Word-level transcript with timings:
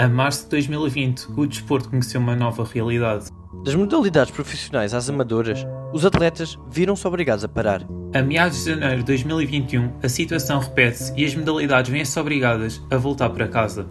A 0.00 0.08
março 0.08 0.44
de 0.44 0.48
2020, 0.52 1.26
o 1.36 1.46
desporto 1.46 1.90
conheceu 1.90 2.22
uma 2.22 2.34
nova 2.34 2.64
realidade. 2.64 3.26
Das 3.62 3.74
modalidades 3.74 4.32
profissionais 4.32 4.94
às 4.94 5.10
amadoras, 5.10 5.66
os 5.92 6.06
atletas 6.06 6.58
viram-se 6.70 7.06
obrigados 7.06 7.44
a 7.44 7.48
parar. 7.48 7.86
A 8.14 8.22
meados 8.22 8.64
de 8.64 8.70
janeiro 8.70 9.00
de 9.00 9.04
2021, 9.04 9.92
a 10.02 10.08
situação 10.08 10.58
repete-se 10.58 11.12
e 11.18 11.26
as 11.26 11.34
modalidades 11.34 11.90
vêm-se 11.90 12.18
obrigadas 12.18 12.80
a 12.90 12.96
voltar 12.96 13.28
para 13.28 13.46
casa. 13.46 13.86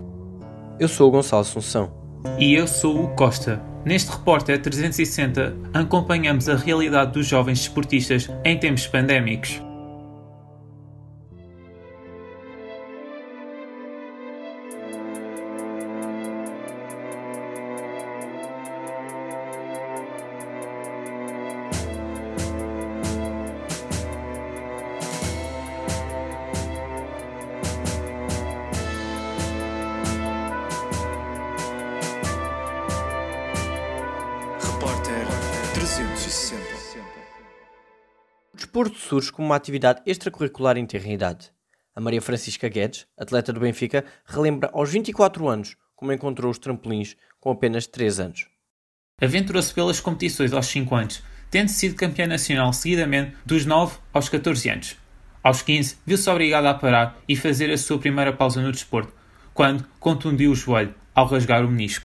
Eu 0.80 0.88
sou 0.88 1.09
o 1.09 1.11
Gonçalo 1.11 1.43
Assunção. 1.43 1.91
E 2.39 2.55
eu 2.55 2.66
sou 2.66 3.04
o 3.04 3.10
Costa. 3.10 3.62
Neste 3.86 4.10
Repórter 4.10 4.60
360, 4.60 5.55
acompanhamos 5.76 6.50
a 6.50 6.55
realidade 6.55 7.12
dos 7.12 7.28
jovens 7.28 7.60
desportistas 7.60 8.28
em 8.44 8.57
tempos 8.57 8.88
pandémicos. 8.88 9.62
360. 35.89 36.61
O 38.53 38.58
desporto 38.58 38.95
surge 39.00 39.31
como 39.31 39.47
uma 39.47 39.56
atividade 39.56 40.02
extracurricular 40.06 40.78
em 40.78 40.86
tenra 40.86 41.09
idade. 41.09 41.52
A 41.95 42.00
Maria 42.00 42.22
Francisca 42.22 42.70
Guedes, 42.70 43.08
atleta 43.17 43.52
do 43.52 43.59
Benfica, 43.59 44.06
relembra 44.23 44.70
aos 44.72 44.92
24 44.92 45.47
anos 45.47 45.75
como 45.95 46.13
encontrou 46.13 46.52
os 46.52 46.59
trampolins 46.59 47.17
com 47.39 47.50
apenas 47.50 47.88
3 47.88 48.19
anos. 48.19 48.47
Aventurou-se 49.19 49.73
pelas 49.73 50.00
competições 50.00 50.53
aos 50.53 50.67
5 50.67 50.95
anos, 50.95 51.23
tendo 51.50 51.69
sido 51.69 51.95
campeã 51.95 52.28
nacional 52.28 52.72
seguidamente 52.72 53.35
dos 53.44 53.66
9 53.66 53.97
aos 54.13 54.30
14 54.30 54.69
anos. 54.69 54.95
Aos 55.44 55.63
15, 55.63 55.97
viu-se 56.06 56.30
obrigada 56.30 56.69
a 56.69 56.75
parar 56.75 57.17
e 57.28 57.35
fazer 57.35 57.72
a 57.72 57.78
sua 57.78 57.97
primeira 57.97 58.31
pausa 58.31 58.61
no 58.61 58.72
desporto, 58.72 59.11
quando 59.56 59.83
contundiu 60.00 60.52
o 60.52 60.56
joelho 60.56 60.94
ao 61.16 61.25
rasgar 61.25 61.66
o 61.66 61.67
menisco. 61.67 62.08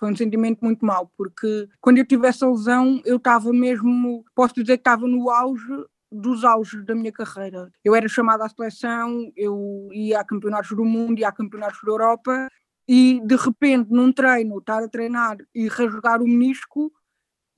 Foi 0.00 0.10
um 0.10 0.16
sentimento 0.16 0.64
muito 0.64 0.84
mau, 0.84 1.12
porque 1.14 1.68
quando 1.78 1.98
eu 1.98 2.06
tive 2.06 2.26
essa 2.26 2.48
lesão, 2.48 3.02
eu 3.04 3.18
estava 3.18 3.52
mesmo, 3.52 4.24
posso 4.34 4.54
dizer 4.54 4.78
que 4.78 4.80
estava 4.80 5.06
no 5.06 5.28
auge 5.28 5.84
dos 6.10 6.42
auges 6.42 6.82
da 6.86 6.94
minha 6.94 7.12
carreira. 7.12 7.70
Eu 7.84 7.94
era 7.94 8.08
chamada 8.08 8.46
à 8.46 8.48
seleção, 8.48 9.30
eu 9.36 9.90
ia 9.92 10.18
a 10.18 10.24
campeonatos 10.24 10.70
do 10.70 10.86
mundo, 10.86 11.18
ia 11.18 11.28
a 11.28 11.32
campeonatos 11.32 11.80
da 11.84 11.92
Europa, 11.92 12.48
e 12.88 13.20
de 13.26 13.36
repente, 13.36 13.90
num 13.90 14.10
treino, 14.10 14.58
estar 14.58 14.82
a 14.82 14.88
treinar 14.88 15.36
e 15.54 15.68
rasgar 15.68 16.22
o 16.22 16.26
menisco 16.26 16.90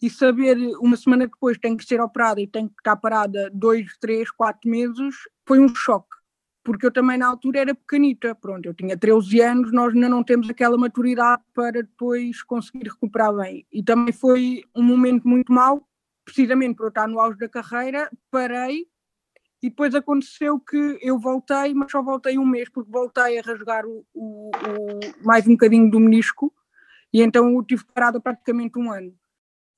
e 0.03 0.11
saber 0.11 0.59
uma 0.81 0.97
semana 0.97 1.29
depois 1.29 1.57
tem 1.59 1.77
que 1.77 1.85
ser 1.85 2.01
operada 2.01 2.41
e 2.41 2.47
tem 2.49 2.67
que 2.67 2.75
estar 2.77 2.97
parada 2.97 3.49
dois, 3.55 3.97
três, 4.01 4.33
quatro 4.33 4.69
meses, 4.69 5.15
foi 5.47 5.61
um 5.61 5.73
choque 5.73 6.22
porque 6.65 6.87
eu 6.87 6.93
também 6.93 7.19
na 7.19 7.27
altura 7.27 7.61
era 7.61 7.75
pequenita, 7.75 8.35
pronto, 8.35 8.67
eu 8.67 8.75
tinha 8.75 8.97
13 8.97 9.41
anos, 9.41 9.73
nós 9.73 9.93
ainda 9.93 10.09
não 10.09 10.23
temos 10.23 10.49
aquela 10.49 10.79
maturidade 10.79 11.43
para 11.53 11.83
depois 11.83 12.43
conseguir 12.43 12.89
recuperar 12.89 13.35
bem. 13.35 13.67
E 13.73 13.83
também 13.83 14.13
foi 14.13 14.63
um 14.75 14.83
momento 14.83 15.27
muito 15.27 15.53
mau, 15.53 15.87
precisamente 16.25 16.77
por 16.77 16.85
eu 16.85 16.89
estar 16.89 17.09
no 17.09 17.19
auge 17.19 17.39
da 17.39 17.49
carreira, 17.49 18.11
parei 18.31 18.87
e 19.63 19.69
depois 19.71 19.95
aconteceu 19.95 20.59
que 20.59 20.99
eu 21.01 21.19
voltei, 21.19 21.73
mas 21.75 21.91
só 21.91 22.03
voltei 22.03 22.37
um 22.39 22.47
mês, 22.47 22.69
porque 22.69 22.91
voltei 22.91 23.39
a 23.39 23.43
rasgar 23.43 23.87
o, 23.87 24.05
o, 24.13 24.51
o 24.51 25.25
mais 25.25 25.47
um 25.47 25.53
bocadinho 25.53 25.91
do 25.91 26.01
menisco 26.01 26.53
e 27.13 27.23
então 27.23 27.49
eu 27.53 27.63
tive 27.63 27.85
parada 27.93 28.21
praticamente 28.21 28.79
um 28.79 28.91
ano. 28.91 29.15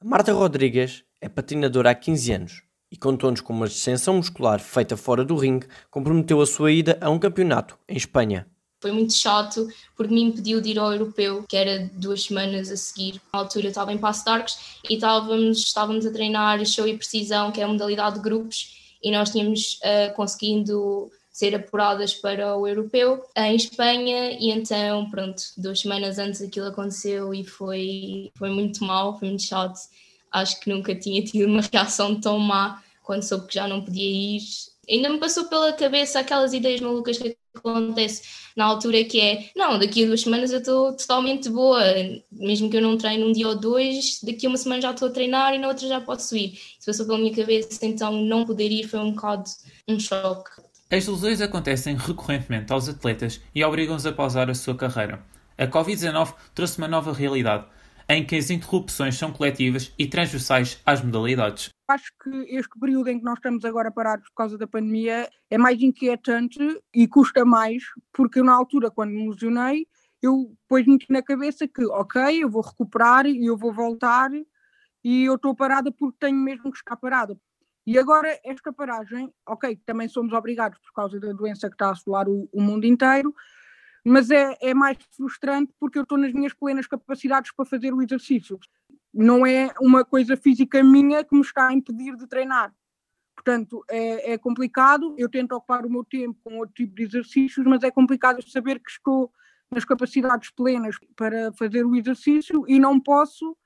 Marta 0.02 0.32
Rodrigues 0.32 1.04
é 1.20 1.28
patinadora 1.28 1.90
há 1.90 1.94
15 1.94 2.32
anos 2.32 2.62
e 2.94 2.96
contou-nos 2.96 3.40
como 3.40 3.58
uma 3.58 3.66
distensão 3.66 4.14
muscular 4.14 4.60
feita 4.60 4.96
fora 4.96 5.24
do 5.24 5.34
ringue 5.34 5.66
comprometeu 5.90 6.40
a 6.40 6.46
sua 6.46 6.70
ida 6.70 6.96
a 7.00 7.10
um 7.10 7.18
campeonato 7.18 7.76
em 7.88 7.96
Espanha. 7.96 8.46
Foi 8.80 8.92
muito 8.92 9.12
chato 9.14 9.66
porque 9.96 10.14
me 10.14 10.22
impediu 10.22 10.60
de 10.60 10.70
ir 10.70 10.78
ao 10.78 10.92
europeu, 10.92 11.44
que 11.48 11.56
era 11.56 11.90
duas 11.94 12.22
semanas 12.22 12.70
a 12.70 12.76
seguir. 12.76 13.20
Na 13.32 13.40
altura 13.40 13.66
estava 13.66 13.92
em 13.92 13.98
Passo 13.98 14.24
de 14.24 14.54
e 14.88 14.94
estávamos, 14.94 15.58
estávamos 15.58 16.06
a 16.06 16.12
treinar 16.12 16.64
show 16.64 16.86
e 16.86 16.96
precisão, 16.96 17.50
que 17.50 17.60
é 17.60 17.64
a 17.64 17.68
modalidade 17.68 18.16
de 18.16 18.22
grupos, 18.22 18.96
e 19.02 19.10
nós 19.10 19.30
tínhamos 19.30 19.80
uh, 19.82 20.14
conseguindo 20.14 21.10
ser 21.32 21.52
apuradas 21.56 22.14
para 22.14 22.56
o 22.56 22.68
europeu 22.68 23.24
em 23.36 23.56
Espanha 23.56 24.38
e 24.38 24.52
então 24.52 25.10
pronto, 25.10 25.42
duas 25.56 25.80
semanas 25.80 26.16
antes 26.16 26.40
aquilo 26.40 26.68
aconteceu 26.68 27.34
e 27.34 27.42
foi, 27.42 28.30
foi 28.38 28.50
muito 28.50 28.84
mal, 28.84 29.18
foi 29.18 29.30
muito 29.30 29.42
chato. 29.42 29.80
Acho 30.34 30.58
que 30.60 30.68
nunca 30.68 30.94
tinha 30.94 31.22
tido 31.22 31.46
uma 31.46 31.62
reação 31.72 32.20
tão 32.20 32.38
má 32.38 32.82
quando 33.02 33.22
soube 33.22 33.46
que 33.46 33.54
já 33.54 33.68
não 33.68 33.82
podia 33.82 34.02
ir. 34.02 34.40
Ainda 34.90 35.08
me 35.08 35.18
passou 35.18 35.44
pela 35.44 35.72
cabeça 35.72 36.20
aquelas 36.20 36.52
ideias 36.52 36.80
malucas 36.80 37.16
que 37.16 37.36
acontece 37.54 38.22
na 38.56 38.64
altura 38.66 39.04
que 39.04 39.20
é, 39.20 39.50
não, 39.56 39.78
daqui 39.78 40.04
a 40.04 40.06
duas 40.06 40.20
semanas 40.20 40.52
eu 40.52 40.58
estou 40.58 40.94
totalmente 40.94 41.48
boa, 41.48 41.80
mesmo 42.30 42.68
que 42.68 42.76
eu 42.76 42.82
não 42.82 42.98
treine 42.98 43.24
um 43.24 43.32
dia 43.32 43.48
ou 43.48 43.56
dois, 43.56 44.20
daqui 44.22 44.46
a 44.46 44.48
uma 44.48 44.58
semana 44.58 44.82
já 44.82 44.90
estou 44.90 45.08
a 45.08 45.10
treinar 45.10 45.54
e 45.54 45.58
na 45.58 45.68
outra 45.68 45.88
já 45.88 46.00
posso 46.00 46.36
ir. 46.36 46.52
Isso 46.52 46.86
passou 46.86 47.06
pela 47.06 47.18
minha 47.18 47.34
cabeça, 47.34 47.86
então 47.86 48.12
não 48.12 48.44
poder 48.44 48.70
ir 48.70 48.86
foi 48.86 49.00
um 49.00 49.12
bocado 49.12 49.44
um 49.88 49.98
choque. 49.98 50.50
As 50.90 51.06
lesões 51.06 51.40
acontecem 51.40 51.96
recorrentemente 51.96 52.72
aos 52.72 52.88
atletas 52.88 53.40
e 53.54 53.64
obrigam-os 53.64 54.04
a 54.04 54.12
pausar 54.12 54.50
a 54.50 54.54
sua 54.54 54.74
carreira. 54.74 55.24
A 55.56 55.66
Covid-19 55.66 56.34
trouxe 56.54 56.78
uma 56.78 56.88
nova 56.88 57.12
realidade, 57.12 57.64
em 58.08 58.24
que 58.24 58.36
as 58.36 58.50
interrupções 58.50 59.16
são 59.16 59.32
coletivas 59.32 59.92
e 59.98 60.06
transversais 60.06 60.80
às 60.84 61.02
modalidades. 61.02 61.70
Acho 61.88 62.10
que 62.22 62.30
este 62.56 62.78
período 62.78 63.08
em 63.08 63.18
que 63.18 63.24
nós 63.24 63.38
estamos 63.38 63.64
agora 63.64 63.90
parados 63.90 64.28
por 64.28 64.34
causa 64.36 64.56
da 64.56 64.66
pandemia 64.66 65.28
é 65.50 65.58
mais 65.58 65.80
inquietante 65.82 66.58
e 66.94 67.06
custa 67.06 67.44
mais, 67.44 67.82
porque 68.12 68.42
na 68.42 68.54
altura, 68.54 68.90
quando 68.90 69.10
me 69.10 69.28
lesionei, 69.28 69.86
eu 70.22 70.54
depois 70.62 70.86
meti 70.86 71.06
na 71.10 71.22
cabeça 71.22 71.68
que, 71.68 71.84
ok, 71.84 72.42
eu 72.42 72.48
vou 72.48 72.62
recuperar 72.62 73.26
e 73.26 73.44
eu 73.44 73.56
vou 73.56 73.72
voltar 73.72 74.30
e 75.04 75.24
eu 75.24 75.34
estou 75.34 75.54
parada 75.54 75.92
porque 75.92 76.16
tenho 76.18 76.38
mesmo 76.38 76.72
que 76.72 76.78
estar 76.78 76.96
parada. 76.96 77.36
E 77.86 77.98
agora, 77.98 78.40
esta 78.42 78.72
paragem, 78.72 79.30
ok, 79.46 79.78
também 79.84 80.08
somos 80.08 80.32
obrigados 80.32 80.78
por 80.78 80.92
causa 80.94 81.20
da 81.20 81.32
doença 81.32 81.68
que 81.68 81.74
está 81.74 81.88
a 81.88 81.92
assolar 81.92 82.26
o, 82.26 82.48
o 82.50 82.62
mundo 82.62 82.86
inteiro, 82.86 83.34
mas 84.04 84.30
é, 84.30 84.56
é 84.60 84.74
mais 84.74 84.98
frustrante 85.16 85.72
porque 85.80 85.98
eu 85.98 86.02
estou 86.02 86.18
nas 86.18 86.32
minhas 86.32 86.52
plenas 86.52 86.86
capacidades 86.86 87.52
para 87.52 87.64
fazer 87.64 87.94
o 87.94 88.02
exercício. 88.02 88.58
Não 89.12 89.46
é 89.46 89.72
uma 89.80 90.04
coisa 90.04 90.36
física 90.36 90.82
minha 90.82 91.24
que 91.24 91.34
me 91.34 91.40
está 91.40 91.68
a 91.68 91.72
impedir 91.72 92.14
de 92.16 92.26
treinar. 92.26 92.74
Portanto, 93.34 93.84
é, 93.90 94.32
é 94.32 94.38
complicado. 94.38 95.14
Eu 95.16 95.28
tento 95.28 95.52
ocupar 95.52 95.86
o 95.86 95.90
meu 95.90 96.04
tempo 96.04 96.38
com 96.44 96.58
outro 96.58 96.74
tipo 96.74 96.94
de 96.94 97.02
exercícios, 97.02 97.64
mas 97.66 97.82
é 97.82 97.90
complicado 97.90 98.42
saber 98.48 98.78
que 98.78 98.90
estou 98.90 99.32
nas 99.70 99.84
capacidades 99.84 100.50
plenas 100.50 100.96
para 101.16 101.52
fazer 101.52 101.84
o 101.84 101.96
exercício 101.96 102.64
e 102.68 102.78
não 102.78 103.00
posso. 103.00 103.56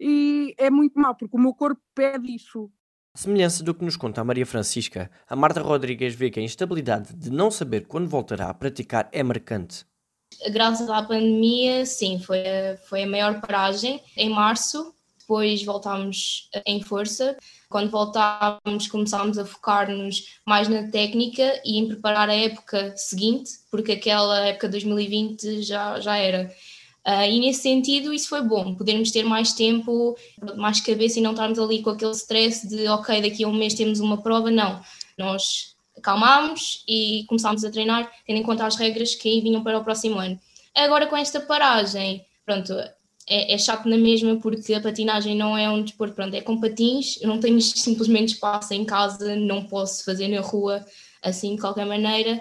E 0.00 0.54
é 0.58 0.70
muito 0.70 0.98
mal, 0.98 1.14
porque 1.14 1.36
o 1.36 1.40
meu 1.40 1.54
corpo 1.54 1.80
pede 1.94 2.34
isso. 2.34 2.70
Semelhança 3.18 3.64
do 3.64 3.74
que 3.74 3.84
nos 3.84 3.96
conta 3.96 4.20
a 4.20 4.24
Maria 4.24 4.46
Francisca, 4.46 5.10
a 5.28 5.34
Marta 5.34 5.60
Rodrigues 5.60 6.14
vê 6.14 6.30
que 6.30 6.38
a 6.38 6.42
instabilidade 6.42 7.12
de 7.16 7.30
não 7.30 7.50
saber 7.50 7.88
quando 7.88 8.08
voltará 8.08 8.48
a 8.48 8.54
praticar 8.54 9.08
é 9.10 9.24
marcante. 9.24 9.84
Graças 10.52 10.88
à 10.88 11.02
pandemia, 11.02 11.84
sim, 11.84 12.20
foi 12.20 12.38
a, 12.46 12.76
foi 12.88 13.02
a 13.02 13.08
maior 13.08 13.40
paragem. 13.40 14.00
Em 14.16 14.30
março, 14.30 14.94
depois 15.18 15.64
voltámos 15.64 16.48
em 16.64 16.80
força. 16.80 17.36
Quando 17.68 17.90
voltámos, 17.90 18.86
começámos 18.88 19.36
a 19.36 19.44
focar-nos 19.44 20.38
mais 20.46 20.68
na 20.68 20.88
técnica 20.88 21.60
e 21.64 21.76
em 21.76 21.88
preparar 21.88 22.30
a 22.30 22.36
época 22.36 22.96
seguinte, 22.96 23.50
porque 23.68 23.90
aquela 23.90 24.46
época 24.46 24.68
de 24.68 24.72
2020 24.74 25.62
já, 25.62 25.98
já 25.98 26.16
era. 26.16 26.54
Uh, 27.08 27.24
e 27.24 27.40
nesse 27.40 27.62
sentido, 27.62 28.12
isso 28.12 28.28
foi 28.28 28.42
bom, 28.42 28.74
podermos 28.74 29.10
ter 29.10 29.22
mais 29.22 29.54
tempo, 29.54 30.14
mais 30.58 30.78
cabeça 30.78 31.18
e 31.18 31.22
não 31.22 31.30
estarmos 31.30 31.58
ali 31.58 31.80
com 31.80 31.88
aquele 31.88 32.10
stress 32.10 32.68
de 32.68 32.86
ok, 32.86 33.22
daqui 33.22 33.44
a 33.44 33.48
um 33.48 33.54
mês 33.54 33.72
temos 33.72 33.98
uma 33.98 34.20
prova. 34.20 34.50
Não, 34.50 34.82
nós 35.16 35.74
acalmámos 35.96 36.84
e 36.86 37.24
começámos 37.26 37.64
a 37.64 37.70
treinar, 37.70 38.12
tendo 38.26 38.40
em 38.40 38.42
conta 38.42 38.66
as 38.66 38.76
regras 38.76 39.14
que 39.14 39.26
aí 39.26 39.40
vinham 39.40 39.64
para 39.64 39.78
o 39.78 39.84
próximo 39.84 40.18
ano. 40.18 40.38
Agora, 40.74 41.06
com 41.06 41.16
esta 41.16 41.40
paragem, 41.40 42.26
pronto, 42.44 42.74
é, 43.26 43.54
é 43.54 43.56
chato 43.56 43.88
na 43.88 43.96
mesma 43.96 44.36
porque 44.36 44.74
a 44.74 44.80
patinagem 44.80 45.34
não 45.34 45.56
é 45.56 45.68
um 45.70 45.82
desporto, 45.82 46.14
pronto, 46.14 46.34
é 46.34 46.42
com 46.42 46.60
patins, 46.60 47.18
não 47.22 47.40
tenho 47.40 47.58
simplesmente 47.62 48.34
espaço 48.34 48.74
em 48.74 48.84
casa, 48.84 49.34
não 49.34 49.64
posso 49.64 50.04
fazer 50.04 50.28
na 50.28 50.42
rua 50.42 50.84
assim 51.22 51.54
de 51.54 51.60
qualquer 51.62 51.86
maneira, 51.86 52.38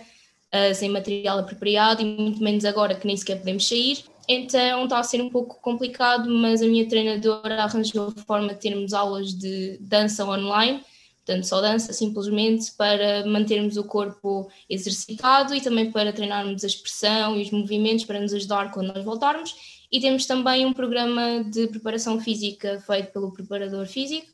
uh, 0.53 0.75
sem 0.75 0.89
material 0.89 1.39
apropriado 1.39 2.01
e 2.01 2.05
muito 2.05 2.43
menos 2.43 2.65
agora 2.65 2.95
que 2.95 3.07
nem 3.07 3.15
sequer 3.15 3.37
podemos 3.37 3.65
sair. 3.65 4.03
Então 4.27 4.83
está 4.83 4.99
a 4.99 5.03
ser 5.03 5.21
um 5.21 5.29
pouco 5.29 5.61
complicado, 5.61 6.29
mas 6.29 6.61
a 6.61 6.65
minha 6.65 6.87
treinadora 6.87 7.63
arranjou 7.63 8.13
a 8.15 8.21
forma 8.23 8.53
de 8.53 8.59
termos 8.59 8.93
aulas 8.93 9.33
de 9.33 9.77
dança 9.79 10.25
online 10.25 10.83
Portanto, 11.27 11.43
só 11.43 11.59
dança 11.59 11.91
simplesmente 11.91 12.71
para 12.71 13.25
mantermos 13.25 13.75
o 13.75 13.83
corpo 13.83 14.49
exercitado 14.69 15.53
e 15.53 15.59
também 15.59 15.91
para 15.91 16.13
treinarmos 16.13 16.63
a 16.63 16.67
expressão 16.67 17.35
e 17.35 17.41
os 17.41 17.51
movimentos 17.51 18.05
para 18.05 18.21
nos 18.21 18.33
ajudar 18.33 18.71
quando 18.71 18.93
nós 18.93 19.03
voltarmos. 19.03 19.53
E 19.91 19.99
temos 19.99 20.25
também 20.25 20.65
um 20.65 20.71
programa 20.71 21.43
de 21.43 21.67
preparação 21.67 22.21
física 22.21 22.81
feito 22.87 23.11
pelo 23.11 23.33
preparador 23.33 23.85
físico, 23.87 24.25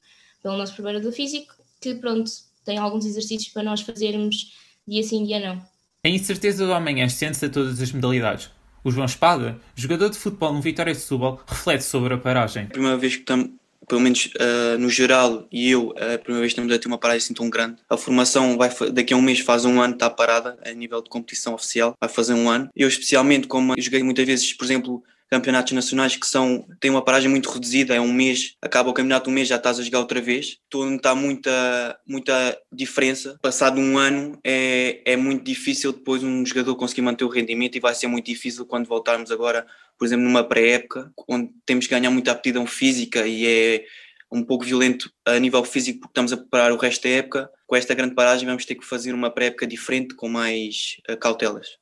pelo 0.44 0.56
nosso 0.56 0.76
preparador 0.76 1.12
físico, 1.12 1.56
que 1.82 1.96
pronto, 1.96 2.30
tem 2.64 2.78
alguns 2.78 3.08
exercícios 3.08 3.52
para 3.52 3.64
nós 3.64 3.82
fazermos 3.82 4.54
dia 4.88 5.02
sim, 5.02 5.26
dia 5.26 5.40
não. 5.40 5.66
A 6.04 6.10
incerteza 6.10 6.64
do 6.64 6.74
amanhã 6.74 7.10
sente-se 7.10 7.46
a 7.46 7.50
todas 7.50 7.82
as 7.82 7.92
modalidades. 7.92 8.52
O 8.84 8.92
João 8.92 9.06
Espada, 9.06 9.58
jogador 9.76 10.10
de 10.10 10.18
futebol 10.18 10.52
no 10.52 10.62
Vitória 10.62 10.94
de 10.94 11.00
Setúbal, 11.00 11.42
reflete 11.48 11.86
sobre 11.86 12.16
a 12.16 12.18
paragem. 12.18 12.66
Primeira 12.66 12.98
vez 12.98 13.16
que 13.16 13.22
estamos, 13.22 13.52
pelo 13.88 14.02
menos 14.02 14.26
uh, 14.26 14.78
no 14.78 14.90
geral, 14.90 15.48
e 15.50 15.72
eu, 15.72 15.92
a 15.92 16.18
primeira 16.18 16.42
vez 16.42 16.54
que 16.54 16.60
estamos 16.60 16.74
a 16.74 16.78
ter 16.78 16.88
uma 16.90 16.98
paragem 16.98 17.24
assim 17.24 17.34
tão 17.34 17.50
grande. 17.50 17.78
A 17.90 17.96
formação 17.96 18.58
vai 18.58 18.70
daqui 18.92 19.14
a 19.14 19.18
um 19.18 19.22
mês 19.22 19.40
faz 19.40 19.64
um 19.64 19.80
ano, 19.80 19.94
está 19.94 20.10
parada 20.10 20.58
a 20.66 20.72
nível 20.74 21.02
de 21.02 21.10
competição 21.10 21.54
oficial, 21.54 21.96
vai 21.98 22.10
fazer 22.10 22.34
um 22.34 22.50
ano. 22.50 22.70
Eu 22.76 22.90
especialmente, 22.90 23.48
como 23.48 23.74
joguei 23.78 24.04
muitas 24.04 24.26
vezes, 24.26 24.52
por 24.54 24.66
exemplo, 24.66 25.02
campeonatos 25.34 25.74
nacionais 25.74 26.16
que 26.16 26.28
são 26.28 26.64
têm 26.80 26.92
uma 26.92 27.04
paragem 27.04 27.28
muito 27.28 27.50
reduzida, 27.50 27.96
é 27.96 28.00
um 28.00 28.14
mês, 28.14 28.56
acaba 28.62 28.92
o 28.92 28.94
campeonato 28.94 29.32
um 29.32 29.34
mês, 29.34 29.48
já 29.48 29.56
estás 29.56 29.80
a 29.80 29.84
jogar 29.84 29.98
outra 29.98 30.22
vez. 30.22 30.60
Estou 30.64 30.84
a 30.84 30.90
notar 30.92 31.16
muita, 31.16 32.00
muita 32.08 32.56
diferença. 32.72 33.40
Passado 33.42 33.82
um 33.82 33.98
ano 33.98 34.40
é, 34.44 35.02
é 35.04 35.18
muito 35.18 35.44
difícil 35.44 35.92
depois 35.92 36.24
um 36.24 36.46
jogador 36.46 36.76
conseguir 36.76 37.02
manter 37.02 37.26
o 37.26 37.30
rendimento 37.30 37.76
e 37.76 37.80
vai 37.80 37.96
ser 37.96 38.06
muito 38.06 38.28
difícil 38.28 38.64
quando 38.68 38.86
voltarmos 38.86 39.32
agora, 39.32 39.66
por 39.98 40.06
exemplo, 40.06 40.24
numa 40.24 40.44
pré-época, 40.44 41.12
onde 41.28 41.50
temos 41.66 41.88
que 41.88 41.96
ganhar 41.96 42.12
muita 42.12 42.32
aptidão 42.32 42.68
física 42.68 43.26
e 43.26 43.48
é 43.48 43.86
um 44.32 44.44
pouco 44.44 44.64
violento 44.64 45.12
a 45.26 45.40
nível 45.40 45.64
físico 45.64 46.02
porque 46.02 46.12
estamos 46.12 46.32
a 46.32 46.38
preparar 46.38 46.72
o 46.72 46.78
resto 46.78 47.02
da 47.02 47.10
época. 47.10 47.50
Com 47.66 47.76
esta 47.76 47.96
grande 47.96 48.14
paragem 48.14 48.46
vamos 48.46 48.66
ter 48.66 48.76
que 48.76 48.86
fazer 48.86 49.14
uma 49.14 49.32
pré-época 49.32 49.66
diferente 49.66 50.14
com 50.14 50.30
mais 50.30 50.98
uh, 51.10 51.18
cautelas. 51.18 51.82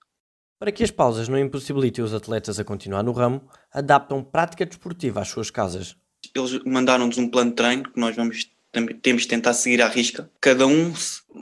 Para 0.62 0.72
que 0.72 0.84
as 0.84 0.92
pausas 0.92 1.28
não 1.28 1.40
impossibilitem 1.40 2.06
os 2.06 2.14
atletas 2.14 2.60
a 2.60 2.64
continuar 2.64 3.02
no 3.02 3.12
ramo, 3.12 3.42
adaptam 3.74 4.24
prática 4.24 4.64
desportiva 4.64 5.20
às 5.20 5.28
suas 5.28 5.50
casas. 5.50 5.96
Eles 6.36 6.64
mandaram-nos 6.64 7.18
um 7.18 7.28
plano 7.28 7.50
de 7.50 7.56
treino 7.56 7.92
que 7.92 8.00
nós 8.00 8.16
vamos 8.16 8.48
temos 9.02 9.24
de 9.24 9.28
tentar 9.28 9.54
seguir 9.54 9.82
à 9.82 9.88
risca. 9.88 10.30
Cada 10.40 10.68
um, 10.68 10.94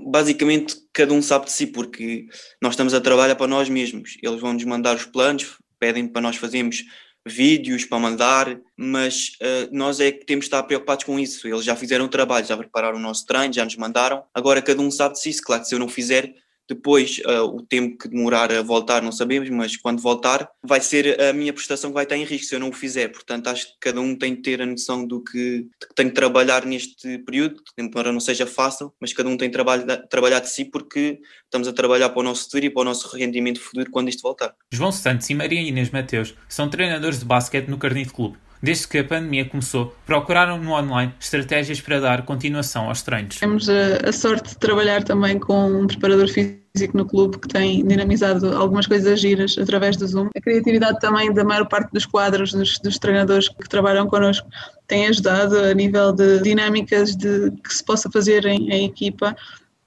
basicamente, 0.09 0.77
cada 0.93 1.13
um 1.13 1.21
sabe 1.21 1.47
de 1.47 1.51
si, 1.51 1.67
porque 1.67 2.27
nós 2.61 2.75
estamos 2.75 2.93
a 2.93 3.01
trabalhar 3.01 3.35
para 3.35 3.45
nós 3.45 3.67
mesmos. 3.67 4.17
Eles 4.23 4.39
vão 4.39 4.53
nos 4.53 4.63
mandar 4.63 4.95
os 4.95 5.05
planos, 5.05 5.57
pedem 5.77 6.07
para 6.07 6.21
nós 6.21 6.37
fazermos 6.37 6.85
vídeos 7.27 7.83
para 7.83 7.99
mandar, 7.99 8.57
mas 8.77 9.33
uh, 9.41 9.69
nós 9.69 9.99
é 9.99 10.13
que 10.13 10.25
temos 10.25 10.45
de 10.45 10.47
estar 10.47 10.63
preocupados 10.63 11.03
com 11.03 11.19
isso. 11.19 11.45
Eles 11.45 11.65
já 11.65 11.75
fizeram 11.75 12.05
o 12.05 12.09
trabalho, 12.09 12.45
já 12.45 12.55
prepararam 12.55 12.97
o 12.97 13.01
nosso 13.01 13.25
treino, 13.25 13.53
já 13.53 13.65
nos 13.65 13.75
mandaram. 13.75 14.23
Agora 14.33 14.61
cada 14.61 14.81
um 14.81 14.89
sabe 14.89 15.15
de 15.15 15.19
si. 15.19 15.41
Claro 15.41 15.61
que 15.61 15.67
se 15.67 15.75
eu 15.75 15.79
não 15.79 15.89
fizer, 15.89 16.33
depois, 16.69 17.19
uh, 17.25 17.45
o 17.45 17.61
tempo 17.61 17.97
que 17.97 18.07
demorar 18.07 18.51
a 18.51 18.61
voltar 18.61 19.01
não 19.01 19.11
sabemos, 19.11 19.49
mas 19.49 19.75
quando 19.75 20.01
voltar, 20.01 20.49
vai 20.63 20.79
ser 20.79 21.19
a 21.19 21.33
minha 21.33 21.51
prestação 21.51 21.89
que 21.89 21.95
vai 21.95 22.03
estar 22.03 22.15
em 22.15 22.23
risco 22.23 22.47
se 22.47 22.55
eu 22.55 22.59
não 22.59 22.69
o 22.69 22.73
fizer. 22.73 23.09
Portanto, 23.09 23.47
acho 23.47 23.67
que 23.67 23.73
cada 23.79 23.99
um 23.99 24.15
tem 24.15 24.35
que 24.35 24.43
ter 24.43 24.61
a 24.61 24.65
noção 24.65 25.05
do 25.05 25.21
que, 25.21 25.65
que 25.79 25.95
tem 25.95 26.09
que 26.09 26.15
trabalhar 26.15 26.65
neste 26.65 27.17
período, 27.19 27.61
embora 27.77 28.11
não 28.11 28.19
seja 28.19 28.45
fácil, 28.45 28.93
mas 28.99 29.13
cada 29.13 29.27
um 29.29 29.35
tem 29.35 29.49
que 29.49 29.53
trabalhar, 29.53 29.97
trabalhar 30.07 30.39
de 30.39 30.49
si 30.49 30.65
porque 30.65 31.19
estamos 31.45 31.67
a 31.67 31.73
trabalhar 31.73 32.09
para 32.09 32.19
o 32.19 32.23
nosso 32.23 32.43
futuro 32.43 32.65
e 32.65 32.69
para 32.69 32.81
o 32.81 32.85
nosso 32.85 33.15
rendimento 33.15 33.59
futuro 33.59 33.89
quando 33.89 34.09
isto 34.09 34.21
voltar. 34.21 34.53
João 34.71 34.91
Santos 34.91 35.29
e 35.29 35.33
Maria 35.33 35.61
Inês 35.61 35.89
Mateus 35.89 36.35
são 36.47 36.69
treinadores 36.69 37.19
de 37.19 37.25
basquete 37.25 37.67
no 37.67 37.77
Carnito 37.77 38.13
Clube 38.13 38.37
desde 38.61 38.87
que 38.87 38.97
a 38.97 39.03
pandemia 39.03 39.45
começou, 39.45 39.95
procuraram 40.05 40.61
no 40.61 40.71
online 40.71 41.13
estratégias 41.19 41.79
para 41.79 41.99
dar 41.99 42.25
continuação 42.25 42.89
aos 42.89 43.01
treinos. 43.01 43.37
Temos 43.37 43.69
a, 43.69 44.09
a 44.09 44.11
sorte 44.11 44.49
de 44.49 44.57
trabalhar 44.57 45.03
também 45.03 45.39
com 45.39 45.65
um 45.65 45.87
preparador 45.87 46.27
físico 46.27 46.58
no 46.93 47.05
clube 47.05 47.39
que 47.39 47.47
tem 47.47 47.85
dinamizado 47.85 48.55
algumas 48.55 48.87
coisas 48.87 49.19
giras 49.19 49.57
através 49.57 49.97
do 49.97 50.07
Zoom. 50.07 50.29
A 50.35 50.41
criatividade 50.41 50.99
também 50.99 51.33
da 51.33 51.43
maior 51.43 51.67
parte 51.67 51.91
dos 51.91 52.05
quadros, 52.05 52.53
dos, 52.53 52.79
dos 52.79 52.97
treinadores 52.97 53.49
que 53.49 53.67
trabalham 53.67 54.07
connosco, 54.07 54.47
tem 54.87 55.07
ajudado 55.07 55.57
a 55.57 55.73
nível 55.73 56.11
de 56.11 56.39
dinâmicas 56.41 57.15
de, 57.15 57.51
que 57.51 57.73
se 57.73 57.83
possa 57.83 58.09
fazer 58.09 58.45
em, 58.45 58.69
em 58.71 58.85
equipa 58.85 59.35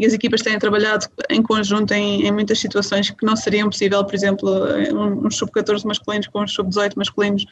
e 0.03 0.07
as 0.07 0.13
equipas 0.13 0.43
têm 0.43 0.59
trabalhado 0.59 1.07
em 1.31 1.41
conjunto 1.41 1.93
em, 1.93 2.27
em 2.27 2.33
muitas 2.33 2.59
situações 2.59 3.09
que 3.11 3.25
não 3.25 3.37
seriam 3.37 3.71
possível, 3.71 4.05
por 4.05 4.13
exemplo, 4.17 4.51
um, 4.93 5.29
um 5.29 5.31
sub-14 5.31 5.85
masculinos 5.85 6.27
com 6.27 6.43
um 6.43 6.49
sub-18 6.49 6.95
masculinos 6.97 7.45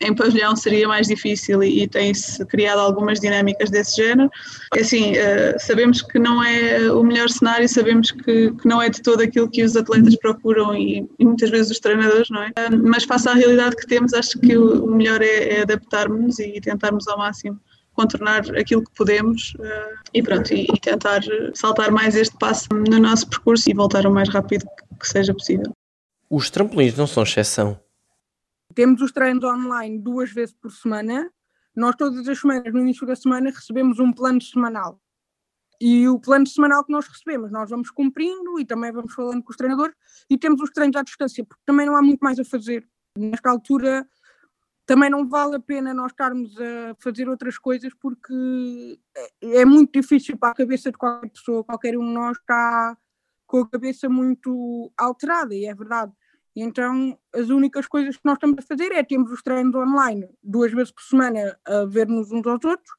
em 0.00 0.14
pavilhão 0.14 0.54
seria 0.54 0.86
mais 0.86 1.08
difícil 1.08 1.64
e, 1.64 1.82
e 1.82 1.88
tem-se 1.88 2.44
criado 2.46 2.78
algumas 2.78 3.18
dinâmicas 3.18 3.70
desse 3.70 3.96
género. 3.96 4.30
Assim, 4.78 5.14
uh, 5.14 5.58
sabemos 5.58 6.00
que 6.00 6.16
não 6.16 6.44
é 6.44 6.92
o 6.92 7.02
melhor 7.02 7.28
cenário, 7.28 7.68
sabemos 7.68 8.12
que, 8.12 8.52
que, 8.52 8.68
não 8.68 8.80
é 8.80 8.88
de 8.88 9.02
todo 9.02 9.20
aquilo 9.22 9.50
que 9.50 9.64
os 9.64 9.74
atletas 9.74 10.14
procuram 10.14 10.76
e, 10.76 11.04
e 11.18 11.24
muitas 11.24 11.50
vezes 11.50 11.72
os 11.72 11.80
treinadores, 11.80 12.30
não 12.30 12.40
é? 12.40 12.50
Uh, 12.50 12.88
mas 12.88 13.02
face 13.02 13.28
à 13.28 13.34
realidade 13.34 13.74
que 13.74 13.86
temos, 13.88 14.14
acho 14.14 14.38
que 14.38 14.56
o, 14.56 14.84
o 14.84 14.94
melhor 14.94 15.20
é, 15.22 15.56
é 15.56 15.62
adaptarmos 15.62 16.38
e 16.38 16.60
tentarmos 16.60 17.08
ao 17.08 17.18
máximo 17.18 17.58
contornar 17.96 18.42
aquilo 18.56 18.84
que 18.84 18.92
podemos 18.94 19.54
uh, 19.54 19.98
e 20.12 20.22
pronto, 20.22 20.52
e, 20.52 20.64
e, 20.64 20.80
tentar 20.80 21.22
saltar 21.54 21.90
mais 21.90 22.14
este 22.14 22.36
passo 22.38 22.68
no 22.72 23.00
nosso 23.00 23.28
percurso 23.28 23.68
e 23.70 23.74
voltar 23.74 24.06
o 24.06 24.12
mais 24.12 24.28
rápido 24.28 24.64
que, 24.64 24.98
que 25.00 25.08
seja 25.08 25.32
possível. 25.32 25.72
Os 26.30 26.50
trampolins 26.50 26.96
não 26.96 27.06
são 27.06 27.22
exceção. 27.22 27.80
Temos 28.74 29.00
os 29.00 29.10
treinos 29.10 29.42
online 29.42 29.98
duas 29.98 30.30
vezes 30.30 30.54
por 30.54 30.70
semana. 30.70 31.30
Nós 31.74 31.94
todas 31.96 32.28
as 32.28 32.38
semanas, 32.38 32.72
no 32.72 32.80
início 32.80 33.06
da 33.06 33.16
semana, 33.16 33.50
recebemos 33.50 33.98
um 33.98 34.12
plano 34.12 34.42
semanal. 34.42 35.00
E 35.80 36.08
o 36.08 36.18
plano 36.18 36.46
semanal 36.46 36.84
que 36.84 36.92
nós 36.92 37.06
recebemos, 37.06 37.50
nós 37.50 37.70
vamos 37.70 37.90
cumprindo 37.90 38.58
e 38.58 38.64
também 38.64 38.90
vamos 38.92 39.12
falando 39.14 39.42
com 39.42 39.50
os 39.50 39.56
treinadores 39.56 39.94
e 40.28 40.38
temos 40.38 40.60
os 40.62 40.70
treinos 40.70 40.96
à 40.96 41.02
distância, 41.02 41.44
porque 41.44 41.62
também 41.66 41.86
não 41.86 41.96
há 41.96 42.02
muito 42.02 42.20
mais 42.20 42.38
a 42.38 42.44
fazer. 42.44 42.86
Nesta 43.16 43.50
altura, 43.50 44.06
também 44.86 45.10
não 45.10 45.28
vale 45.28 45.56
a 45.56 45.60
pena 45.60 45.92
nós 45.92 46.12
estarmos 46.12 46.56
a 46.58 46.94
fazer 47.00 47.28
outras 47.28 47.58
coisas 47.58 47.92
porque 48.00 48.98
é, 49.42 49.60
é 49.60 49.64
muito 49.64 50.00
difícil 50.00 50.38
para 50.38 50.50
a 50.50 50.54
cabeça 50.54 50.92
de 50.92 50.96
qualquer 50.96 51.28
pessoa, 51.28 51.64
qualquer 51.64 51.98
um 51.98 52.06
de 52.06 52.12
nós 52.12 52.38
está 52.38 52.96
com 53.46 53.58
a 53.58 53.68
cabeça 53.68 54.08
muito 54.08 54.92
alterada, 54.96 55.54
e 55.54 55.66
é 55.66 55.74
verdade. 55.74 56.12
E 56.54 56.62
então 56.62 57.18
as 57.34 57.48
únicas 57.48 57.86
coisas 57.86 58.16
que 58.16 58.24
nós 58.24 58.34
estamos 58.34 58.56
a 58.58 58.62
fazer 58.62 58.92
é 58.92 59.02
temos 59.02 59.30
os 59.30 59.42
treinos 59.42 59.74
online 59.74 60.28
duas 60.42 60.72
vezes 60.72 60.92
por 60.92 61.02
semana 61.02 61.58
a 61.66 61.84
ver-nos 61.84 62.30
uns 62.32 62.46
aos 62.46 62.64
outros 62.64 62.90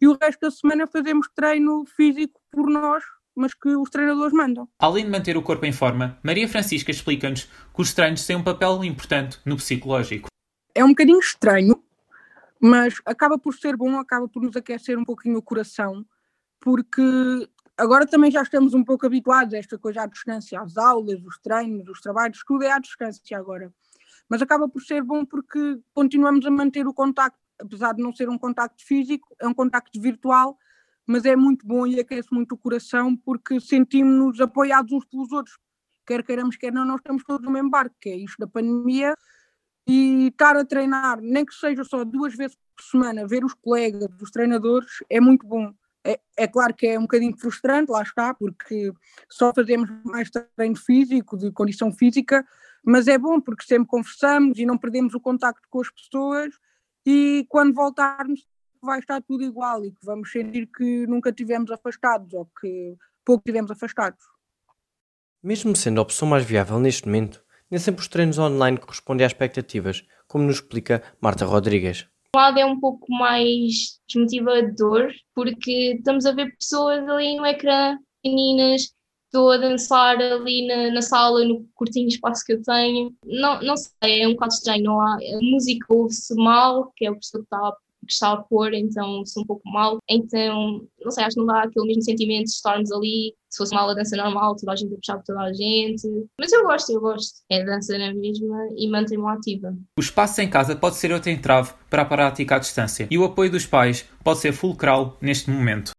e 0.00 0.06
o 0.06 0.18
resto 0.20 0.40
da 0.40 0.50
semana 0.50 0.86
fazemos 0.86 1.28
treino 1.34 1.84
físico 1.86 2.38
por 2.50 2.68
nós, 2.68 3.02
mas 3.34 3.54
que 3.54 3.68
os 3.70 3.88
treinadores 3.88 4.32
mandam. 4.32 4.68
Além 4.78 5.04
de 5.04 5.10
manter 5.10 5.36
o 5.36 5.42
corpo 5.42 5.64
em 5.64 5.72
forma, 5.72 6.18
Maria 6.22 6.48
Francisca 6.48 6.90
explica-nos 6.90 7.44
que 7.44 7.80
os 7.80 7.94
treinos 7.94 8.26
têm 8.26 8.36
um 8.36 8.44
papel 8.44 8.84
importante 8.84 9.40
no 9.46 9.56
psicológico 9.56 10.28
é 10.76 10.84
um 10.84 10.88
bocadinho 10.88 11.18
estranho, 11.18 11.82
mas 12.60 13.00
acaba 13.06 13.38
por 13.38 13.54
ser 13.54 13.76
bom, 13.76 13.98
acaba 13.98 14.28
por 14.28 14.42
nos 14.42 14.54
aquecer 14.56 14.98
um 14.98 15.04
pouquinho 15.04 15.38
o 15.38 15.42
coração, 15.42 16.04
porque 16.60 17.02
agora 17.78 18.06
também 18.06 18.30
já 18.30 18.42
estamos 18.42 18.74
um 18.74 18.84
pouco 18.84 19.06
habituados 19.06 19.54
a 19.54 19.56
esta 19.56 19.78
coisa 19.78 20.02
à 20.02 20.06
distância, 20.06 20.60
às 20.60 20.76
aulas, 20.76 21.24
os 21.24 21.38
treinos, 21.38 21.88
os 21.88 22.00
trabalhos, 22.00 22.42
tudo 22.46 22.62
é 22.62 22.72
à 22.72 22.78
distância 22.78 23.38
agora. 23.38 23.72
Mas 24.28 24.42
acaba 24.42 24.68
por 24.68 24.82
ser 24.82 25.02
bom 25.02 25.24
porque 25.24 25.80
continuamos 25.94 26.44
a 26.44 26.50
manter 26.50 26.86
o 26.86 26.92
contacto, 26.92 27.38
apesar 27.58 27.94
de 27.94 28.02
não 28.02 28.14
ser 28.14 28.28
um 28.28 28.36
contacto 28.36 28.84
físico, 28.84 29.34
é 29.40 29.48
um 29.48 29.54
contacto 29.54 29.98
virtual, 29.98 30.58
mas 31.06 31.24
é 31.24 31.34
muito 31.34 31.66
bom 31.66 31.86
e 31.86 31.98
aquece 31.98 32.28
muito 32.30 32.52
o 32.52 32.58
coração 32.58 33.16
porque 33.16 33.60
sentimos-nos 33.60 34.42
apoiados 34.42 34.92
uns 34.92 35.06
pelos 35.06 35.32
outros. 35.32 35.56
Quer 36.06 36.22
queiramos, 36.22 36.56
quer 36.56 36.70
não, 36.70 36.84
nós 36.84 37.00
estamos 37.00 37.24
todos 37.24 37.46
no 37.46 37.50
mesmo 37.50 37.70
barco, 37.70 37.96
que 37.98 38.10
é 38.10 38.16
isto 38.16 38.38
da 38.38 38.46
pandemia, 38.46 39.14
e 39.86 40.28
estar 40.28 40.56
a 40.56 40.64
treinar, 40.64 41.20
nem 41.20 41.44
que 41.44 41.54
seja 41.54 41.84
só 41.84 42.04
duas 42.04 42.34
vezes 42.34 42.56
por 42.76 42.84
semana, 42.84 43.26
ver 43.26 43.44
os 43.44 43.54
colegas, 43.54 44.08
os 44.20 44.30
treinadores, 44.30 44.90
é 45.08 45.20
muito 45.20 45.46
bom. 45.46 45.72
É, 46.04 46.20
é, 46.36 46.46
claro 46.46 46.74
que 46.74 46.86
é 46.86 46.98
um 46.98 47.02
bocadinho 47.02 47.36
frustrante, 47.36 47.90
lá 47.90 48.02
está, 48.02 48.34
porque 48.34 48.92
só 49.28 49.52
fazemos 49.54 49.90
mais 50.04 50.30
treino 50.56 50.76
físico, 50.76 51.36
de 51.36 51.50
condição 51.52 51.92
física, 51.92 52.46
mas 52.84 53.08
é 53.08 53.18
bom 53.18 53.40
porque 53.40 53.64
sempre 53.64 53.88
conversamos 53.88 54.58
e 54.58 54.66
não 54.66 54.78
perdemos 54.78 55.14
o 55.14 55.20
contacto 55.20 55.66
com 55.68 55.80
as 55.80 55.90
pessoas 55.90 56.54
e 57.04 57.44
quando 57.48 57.74
voltarmos 57.74 58.46
vai 58.80 59.00
estar 59.00 59.20
tudo 59.22 59.42
igual 59.42 59.84
e 59.84 59.90
que 59.90 60.04
vamos 60.04 60.30
sentir 60.30 60.66
que 60.66 61.06
nunca 61.06 61.32
tivemos 61.32 61.70
afastados 61.72 62.32
ou 62.32 62.48
que 62.60 62.96
pouco 63.24 63.42
tivemos 63.44 63.70
afastados. 63.70 64.24
Mesmo 65.42 65.74
sendo 65.74 65.98
a 65.98 66.02
opção 66.02 66.28
mais 66.28 66.44
viável 66.44 66.78
neste 66.78 67.06
momento, 67.06 67.44
nem 67.70 67.78
sempre 67.80 68.00
os 68.00 68.08
treinos 68.08 68.38
online 68.38 68.78
correspondem 68.78 69.24
às 69.24 69.32
expectativas, 69.32 70.04
como 70.28 70.44
nos 70.44 70.56
explica 70.56 71.02
Marta 71.20 71.44
Rodrigues. 71.44 72.06
Um 72.34 72.38
lado 72.38 72.58
é 72.58 72.64
um 72.64 72.78
pouco 72.78 73.06
mais 73.12 74.00
desmotivador, 74.08 75.10
porque 75.34 75.94
estamos 75.96 76.26
a 76.26 76.32
ver 76.32 76.54
pessoas 76.56 77.08
ali 77.08 77.36
no 77.36 77.46
ecrã, 77.46 77.96
meninas, 78.24 78.94
estou 79.24 79.52
a 79.52 79.56
dançar 79.58 80.16
ali 80.16 80.66
na, 80.66 80.90
na, 80.92 81.02
sala, 81.02 81.44
no 81.44 81.66
curtinho 81.74 82.08
espaço 82.08 82.44
que 82.44 82.54
eu 82.54 82.62
tenho. 82.62 83.14
Não, 83.24 83.60
não 83.62 83.76
sei, 83.76 84.22
é 84.22 84.28
um 84.28 84.32
bocado 84.32 84.52
estranho. 84.52 84.84
Não 84.84 85.00
há, 85.00 85.14
a 85.14 85.38
música 85.42 85.86
ouve-se 85.90 86.34
mal, 86.34 86.92
que 86.96 87.06
é 87.06 87.10
o 87.10 87.14
professor 87.14 87.38
que 87.38 87.44
está 87.44 87.76
que 88.06 88.12
está 88.12 88.32
a 88.32 88.36
pôr, 88.36 88.72
então 88.74 89.24
sou 89.26 89.42
um 89.42 89.46
pouco 89.46 89.68
mal. 89.68 89.98
Então, 90.08 90.86
não 91.02 91.10
sei, 91.10 91.24
acho 91.24 91.34
que 91.34 91.40
não 91.40 91.46
dá 91.46 91.62
aquele 91.62 91.86
mesmo 91.86 92.02
sentimento 92.02 92.44
de 92.44 92.50
estarmos 92.50 92.90
ali. 92.92 93.34
Se 93.50 93.58
fosse 93.58 93.72
uma 93.72 93.82
aula 93.82 93.94
de 93.94 94.00
dança 94.00 94.16
normal, 94.16 94.56
toda 94.56 94.72
a 94.72 94.76
gente 94.76 94.92
a 94.92 94.96
puxar 94.96 95.16
por 95.16 95.24
toda 95.24 95.40
a 95.40 95.52
gente. 95.52 96.08
Mas 96.38 96.52
eu 96.52 96.62
gosto, 96.62 96.92
eu 96.92 97.00
gosto. 97.00 97.42
É 97.50 97.64
dança 97.64 97.96
na 97.98 98.14
mesma 98.14 98.68
e 98.76 98.88
mantenho-me 98.88 99.28
ativa. 99.30 99.76
O 99.98 100.00
espaço 100.00 100.40
em 100.40 100.48
casa 100.48 100.76
pode 100.76 100.96
ser 100.96 101.12
outro 101.12 101.30
entrave 101.30 101.72
para 101.90 102.02
a 102.02 102.06
prática 102.06 102.56
à 102.56 102.58
distância 102.58 103.08
e 103.10 103.18
o 103.18 103.24
apoio 103.24 103.50
dos 103.50 103.66
pais 103.66 104.08
pode 104.22 104.40
ser 104.40 104.52
fulcral 104.52 105.16
neste 105.20 105.50
momento. 105.50 105.92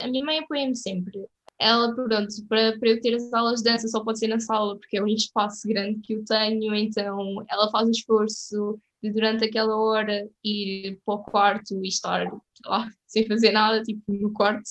A 0.00 0.06
minha 0.06 0.24
mãe 0.24 0.38
apoia-me 0.38 0.76
sempre 0.76 1.28
ela, 1.58 1.92
pronto, 1.92 2.28
para, 2.48 2.78
para 2.78 2.88
eu 2.88 3.00
ter 3.00 3.14
as 3.14 3.32
aulas 3.32 3.60
de 3.60 3.70
dança 3.70 3.88
só 3.88 4.02
pode 4.02 4.18
ser 4.18 4.28
na 4.28 4.38
sala, 4.38 4.78
porque 4.78 4.96
é 4.96 5.02
um 5.02 5.08
espaço 5.08 5.66
grande 5.66 6.00
que 6.00 6.14
eu 6.14 6.24
tenho, 6.24 6.74
então 6.74 7.44
ela 7.48 7.68
faz 7.70 7.88
o 7.88 7.90
esforço 7.90 8.80
de 9.02 9.12
durante 9.12 9.44
aquela 9.44 9.76
hora 9.76 10.28
ir 10.44 10.98
para 11.04 11.14
o 11.14 11.22
quarto 11.24 11.84
e 11.84 11.88
estar 11.88 12.30
lá 12.66 12.88
sem 13.06 13.26
fazer 13.26 13.52
nada, 13.52 13.82
tipo 13.82 14.02
no 14.08 14.32
quarto. 14.32 14.68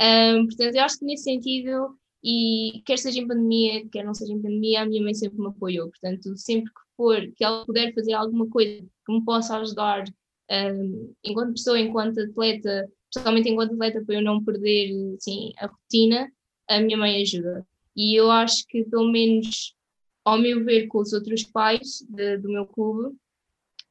Um, 0.00 0.46
portanto, 0.46 0.74
eu 0.74 0.82
acho 0.82 0.98
que 0.98 1.04
nesse 1.04 1.24
sentido, 1.24 1.94
e 2.24 2.82
quer 2.86 2.98
seja 2.98 3.20
em 3.20 3.26
pandemia, 3.26 3.86
quer 3.90 4.04
não 4.04 4.14
seja 4.14 4.32
em 4.32 4.40
pandemia, 4.40 4.82
a 4.82 4.86
minha 4.86 5.02
mãe 5.02 5.14
sempre 5.14 5.38
me 5.38 5.48
apoiou. 5.48 5.88
Portanto, 5.90 6.36
sempre 6.36 6.72
que 6.72 6.80
for, 6.96 7.20
que 7.36 7.44
ela 7.44 7.66
puder 7.66 7.94
fazer 7.94 8.14
alguma 8.14 8.48
coisa 8.48 8.82
que 9.06 9.12
me 9.12 9.24
possa 9.24 9.58
ajudar, 9.58 10.04
um, 10.50 11.14
enquanto 11.24 11.52
pessoa, 11.52 11.78
enquanto 11.78 12.20
atleta, 12.20 12.90
especialmente 13.10 13.48
enquanto 13.48 13.72
atleta, 13.74 14.02
para 14.04 14.16
eu 14.16 14.22
não 14.22 14.42
perder 14.42 15.16
assim, 15.16 15.52
a 15.58 15.66
rotina, 15.66 16.30
a 16.68 16.80
minha 16.80 16.96
mãe 16.96 17.22
ajuda. 17.22 17.66
E 17.96 18.18
eu 18.18 18.30
acho 18.30 18.66
que, 18.68 18.84
pelo 18.84 19.10
menos 19.10 19.74
ao 20.24 20.38
meu 20.38 20.64
ver, 20.64 20.86
com 20.86 21.00
os 21.00 21.12
outros 21.12 21.42
pais 21.44 22.04
de, 22.08 22.38
do 22.38 22.48
meu 22.48 22.66
clube, 22.66 23.16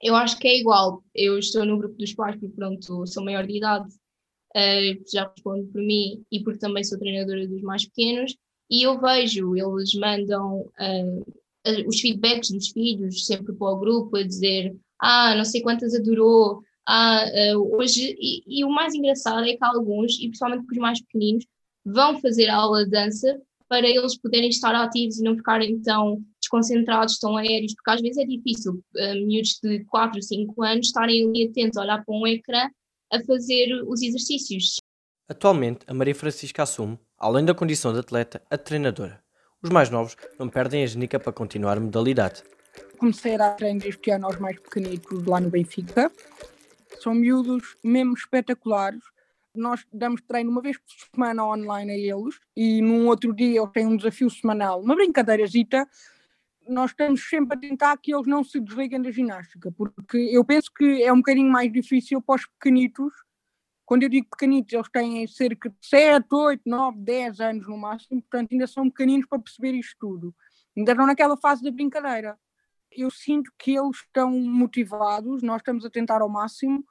eu 0.01 0.15
acho 0.15 0.37
que 0.39 0.47
é 0.47 0.57
igual. 0.59 1.03
Eu 1.13 1.37
estou 1.37 1.65
no 1.65 1.77
grupo 1.77 1.97
dos 1.97 2.13
pais 2.13 2.35
porque, 2.39 2.55
pronto, 2.55 3.05
sou 3.07 3.23
maior 3.23 3.45
de 3.45 3.57
idade, 3.57 3.89
uh, 4.55 5.11
já 5.11 5.27
respondo 5.27 5.65
por 5.67 5.81
mim 5.81 6.23
e 6.31 6.43
porque 6.43 6.59
também 6.59 6.83
sou 6.83 6.97
treinadora 6.97 7.47
dos 7.47 7.61
mais 7.61 7.85
pequenos. 7.85 8.35
E 8.69 8.85
eu 8.85 8.99
vejo, 8.99 9.55
eles 9.55 9.93
mandam 9.95 10.61
uh, 10.61 11.87
os 11.87 11.99
feedbacks 11.99 12.51
dos 12.51 12.69
filhos 12.69 13.25
sempre 13.25 13.53
para 13.53 13.71
o 13.71 13.79
grupo 13.79 14.17
a 14.17 14.23
dizer: 14.23 14.75
Ah, 14.99 15.35
não 15.35 15.43
sei 15.45 15.61
quantas 15.61 15.95
adorou, 15.95 16.61
ah, 16.87 17.25
uh, 17.55 17.75
hoje. 17.75 18.15
E, 18.19 18.61
e, 18.61 18.63
o 18.65 18.69
mais 18.69 18.93
engraçado 18.93 19.45
é 19.45 19.55
que 19.55 19.63
alguns, 19.63 20.13
e 20.19 20.27
principalmente 20.27 20.65
os 20.71 20.77
mais 20.77 21.01
pequeninos, 21.01 21.45
vão 21.85 22.19
fazer 22.19 22.49
aula 22.49 22.83
de 22.85 22.91
dança 22.91 23.39
para 23.67 23.87
eles 23.87 24.17
poderem 24.17 24.49
estar 24.49 24.73
ativos 24.73 25.19
e 25.19 25.23
não 25.23 25.35
ficarem 25.37 25.79
tão 25.81 26.23
desconcentrados, 26.49 27.19
tão 27.19 27.37
aéreos, 27.37 27.73
porque 27.75 27.91
às 27.91 28.01
vezes 28.01 28.17
é 28.17 28.25
difícil 28.25 28.73
uh, 28.73 29.27
miúdos 29.27 29.59
de 29.63 29.85
4, 29.85 30.21
5 30.21 30.63
anos 30.63 30.87
estarem 30.87 31.29
ali 31.29 31.47
atentos 31.49 31.77
a 31.77 31.81
olhar 31.81 32.03
para 32.03 32.15
um 32.15 32.25
ecrã 32.25 32.67
a 33.11 33.23
fazer 33.23 33.83
os 33.87 34.01
exercícios. 34.01 34.77
Atualmente, 35.27 35.81
a 35.87 35.93
Maria 35.93 36.15
Francisca 36.15 36.63
assume, 36.63 36.99
além 37.17 37.45
da 37.45 37.53
condição 37.53 37.93
de 37.93 37.99
atleta, 37.99 38.41
a 38.49 38.57
treinadora. 38.57 39.21
Os 39.61 39.69
mais 39.69 39.89
novos 39.89 40.15
não 40.39 40.49
perdem 40.49 40.83
a 40.83 40.87
genica 40.87 41.19
para 41.19 41.31
continuar 41.31 41.77
a 41.77 41.81
modalidade. 41.81 42.43
Comecei 42.97 43.35
a 43.35 43.37
dar 43.37 43.55
treinos 43.55 43.85
este 43.85 44.11
ano 44.11 44.25
aos 44.25 44.39
mais 44.39 44.59
pequenitos 44.59 45.25
lá 45.25 45.39
no 45.39 45.49
Benfica. 45.49 46.11
São 47.01 47.13
miúdos 47.13 47.77
mesmo 47.83 48.13
espetaculares 48.13 49.03
nós 49.55 49.85
damos 49.91 50.21
treino 50.21 50.49
uma 50.49 50.61
vez 50.61 50.77
por 50.77 50.91
semana 51.13 51.45
online 51.45 51.91
a 51.91 51.97
eles 51.97 52.39
e 52.55 52.81
num 52.81 53.07
outro 53.07 53.33
dia 53.33 53.59
eles 53.59 53.71
têm 53.71 53.85
um 53.85 53.97
desafio 53.97 54.29
semanal, 54.29 54.81
uma 54.81 54.95
brincadeirazita. 54.95 55.87
Nós 56.69 56.91
estamos 56.91 57.27
sempre 57.27 57.57
a 57.57 57.59
tentar 57.59 57.97
que 57.97 58.13
eles 58.13 58.27
não 58.27 58.43
se 58.43 58.59
desliguem 58.59 59.01
da 59.01 59.09
ginástica, 59.09 59.71
porque 59.71 60.17
eu 60.17 60.45
penso 60.45 60.71
que 60.71 61.01
é 61.01 61.11
um 61.11 61.17
bocadinho 61.17 61.51
mais 61.51 61.73
difícil 61.73 62.21
para 62.21 62.35
os 62.35 62.45
pequenitos. 62.45 63.11
Quando 63.87 64.03
eu 64.03 64.09
digo 64.09 64.27
pequenitos, 64.29 64.71
eles 64.71 64.87
têm 64.87 65.25
cerca 65.25 65.67
de 65.67 65.77
7, 65.81 66.27
8, 66.31 66.61
9, 66.63 66.99
10 66.99 67.39
anos 67.39 67.67
no 67.67 67.75
máximo, 67.75 68.21
portanto 68.21 68.51
ainda 68.51 68.67
são 68.67 68.87
pequeninos 68.87 69.25
para 69.25 69.39
perceber 69.39 69.73
isto 69.73 69.95
tudo. 69.99 70.35
Ainda 70.77 70.91
estão 70.91 71.07
naquela 71.07 71.35
fase 71.35 71.63
da 71.63 71.71
brincadeira. 71.71 72.37
Eu 72.91 73.09
sinto 73.09 73.51
que 73.57 73.75
eles 73.75 73.97
estão 73.97 74.29
motivados, 74.29 75.41
nós 75.41 75.61
estamos 75.61 75.83
a 75.85 75.89
tentar 75.89 76.21
ao 76.21 76.29
máximo, 76.29 76.85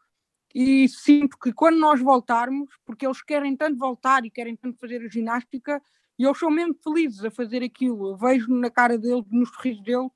e 0.53 0.89
sinto 0.89 1.39
que 1.39 1.53
quando 1.53 1.79
nós 1.79 2.01
voltarmos, 2.01 2.69
porque 2.85 3.07
eles 3.07 3.23
querem 3.23 3.57
tanto 3.57 3.79
voltar 3.79 4.25
e 4.25 4.31
querem 4.31 4.57
tanto 4.57 4.77
fazer 4.81 5.05
a 5.05 5.09
ginástica, 5.09 5.81
e 6.19 6.25
eles 6.25 6.39
são 6.39 6.51
mesmo 6.51 6.75
felizes 6.83 7.25
a 7.25 7.31
fazer 7.31 7.63
aquilo, 7.63 8.11
eu 8.11 8.17
vejo 8.17 8.53
na 8.53 8.71
cara 8.71 8.99
deles, 8.99 9.25
nos 9.31 9.51
sorrisos 9.51 9.83
deles, 9.83 10.11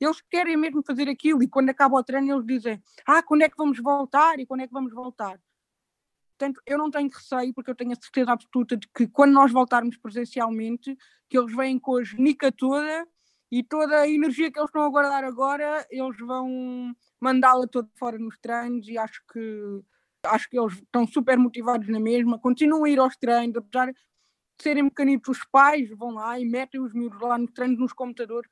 eles 0.00 0.20
querem 0.30 0.56
mesmo 0.56 0.82
fazer 0.82 1.08
aquilo, 1.08 1.42
e 1.42 1.48
quando 1.48 1.70
acaba 1.70 1.96
o 1.96 2.04
treino 2.04 2.34
eles 2.34 2.46
dizem, 2.46 2.82
ah, 3.06 3.22
quando 3.22 3.42
é 3.42 3.48
que 3.48 3.56
vamos 3.56 3.78
voltar, 3.78 4.38
e 4.38 4.46
quando 4.46 4.60
é 4.60 4.66
que 4.66 4.72
vamos 4.72 4.92
voltar? 4.92 5.40
Portanto, 6.38 6.60
eu 6.66 6.76
não 6.76 6.90
tenho 6.90 7.08
receio, 7.08 7.54
porque 7.54 7.70
eu 7.70 7.74
tenho 7.74 7.92
a 7.92 7.96
certeza 7.96 8.32
absoluta 8.32 8.76
de 8.76 8.86
que 8.94 9.08
quando 9.08 9.32
nós 9.32 9.50
voltarmos 9.50 9.96
presencialmente, 9.96 10.94
que 11.30 11.38
eles 11.38 11.54
vêm 11.56 11.78
com 11.78 11.96
a 11.96 12.04
genica 12.04 12.52
toda, 12.52 13.08
e 13.50 13.62
toda 13.62 14.00
a 14.00 14.08
energia 14.08 14.50
que 14.50 14.58
eles 14.58 14.68
estão 14.68 14.82
a 14.82 14.88
guardar 14.88 15.24
agora, 15.24 15.86
eles 15.90 16.18
vão 16.18 16.94
mandá-la 17.20 17.66
toda 17.66 17.88
fora 17.94 18.18
nos 18.18 18.36
treinos 18.38 18.88
e 18.88 18.98
acho 18.98 19.22
que 19.32 19.82
acho 20.24 20.50
que 20.50 20.58
eles 20.58 20.74
estão 20.74 21.06
super 21.06 21.38
motivados 21.38 21.88
na 21.88 22.00
mesma, 22.00 22.38
continuam 22.38 22.84
a 22.84 22.90
ir 22.90 22.98
aos 22.98 23.16
treinos, 23.16 23.56
apesar 23.56 23.94
serem 24.60 24.88
pequenitos, 24.88 25.38
os 25.38 25.44
pais 25.50 25.88
vão 25.90 26.14
lá 26.14 26.38
e 26.38 26.44
metem 26.44 26.80
os 26.80 26.92
miúdos 26.92 27.20
lá 27.20 27.38
nos 27.38 27.50
treinos, 27.52 27.78
nos 27.78 27.92
computadores 27.92 28.50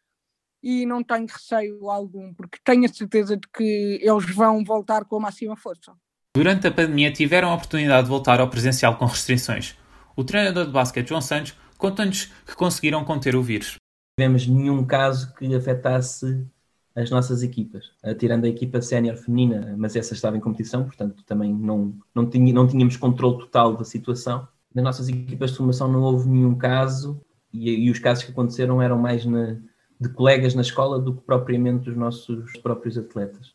e 0.62 0.86
não 0.86 1.02
tenho 1.02 1.26
receio 1.26 1.90
algum, 1.90 2.32
porque 2.32 2.58
tenho 2.64 2.84
a 2.86 2.88
certeza 2.88 3.36
de 3.36 3.46
que 3.48 4.00
eles 4.02 4.34
vão 4.34 4.64
voltar 4.64 5.04
com 5.04 5.16
a 5.16 5.20
máxima 5.20 5.56
força. 5.56 5.92
Durante 6.34 6.66
a 6.66 6.72
pandemia 6.72 7.12
tiveram 7.12 7.50
a 7.50 7.54
oportunidade 7.54 8.04
de 8.04 8.08
voltar 8.08 8.40
ao 8.40 8.48
presencial 8.48 8.96
com 8.96 9.04
restrições. 9.04 9.76
O 10.16 10.24
treinador 10.24 10.66
de 10.66 10.72
basquete 10.72 11.08
João 11.08 11.20
Santos 11.20 11.54
conta-nos 11.76 12.26
que 12.46 12.56
conseguiram 12.56 13.04
conter 13.04 13.36
o 13.36 13.42
vírus 13.42 13.76
tivemos 14.16 14.46
nenhum 14.46 14.84
caso 14.84 15.34
que 15.34 15.54
afetasse 15.54 16.46
as 16.94 17.10
nossas 17.10 17.42
equipas, 17.42 17.90
tirando 18.18 18.44
a 18.44 18.48
equipa 18.48 18.80
sénior 18.80 19.16
feminina, 19.16 19.74
mas 19.76 19.96
essa 19.96 20.14
estava 20.14 20.36
em 20.36 20.40
competição, 20.40 20.84
portanto 20.84 21.24
também 21.24 21.52
não, 21.52 21.98
não, 22.14 22.28
tinha, 22.28 22.54
não 22.54 22.68
tínhamos 22.68 22.96
controle 22.96 23.38
total 23.38 23.76
da 23.76 23.84
situação. 23.84 24.46
Nas 24.74 24.84
nossas 24.84 25.08
equipas 25.08 25.50
de 25.50 25.56
formação 25.56 25.86
não 25.86 26.02
houve 26.02 26.28
nenhum 26.28 26.54
caso 26.54 27.20
e, 27.52 27.86
e 27.86 27.90
os 27.90 27.98
casos 27.98 28.24
que 28.24 28.32
aconteceram 28.32 28.82
eram 28.82 28.98
mais 28.98 29.24
na, 29.24 29.56
de 30.00 30.08
colegas 30.08 30.54
na 30.54 30.62
escola 30.62 30.98
do 30.98 31.14
que 31.14 31.22
propriamente 31.22 31.84
dos 31.84 31.96
nossos 31.96 32.52
próprios 32.58 32.98
atletas. 32.98 33.54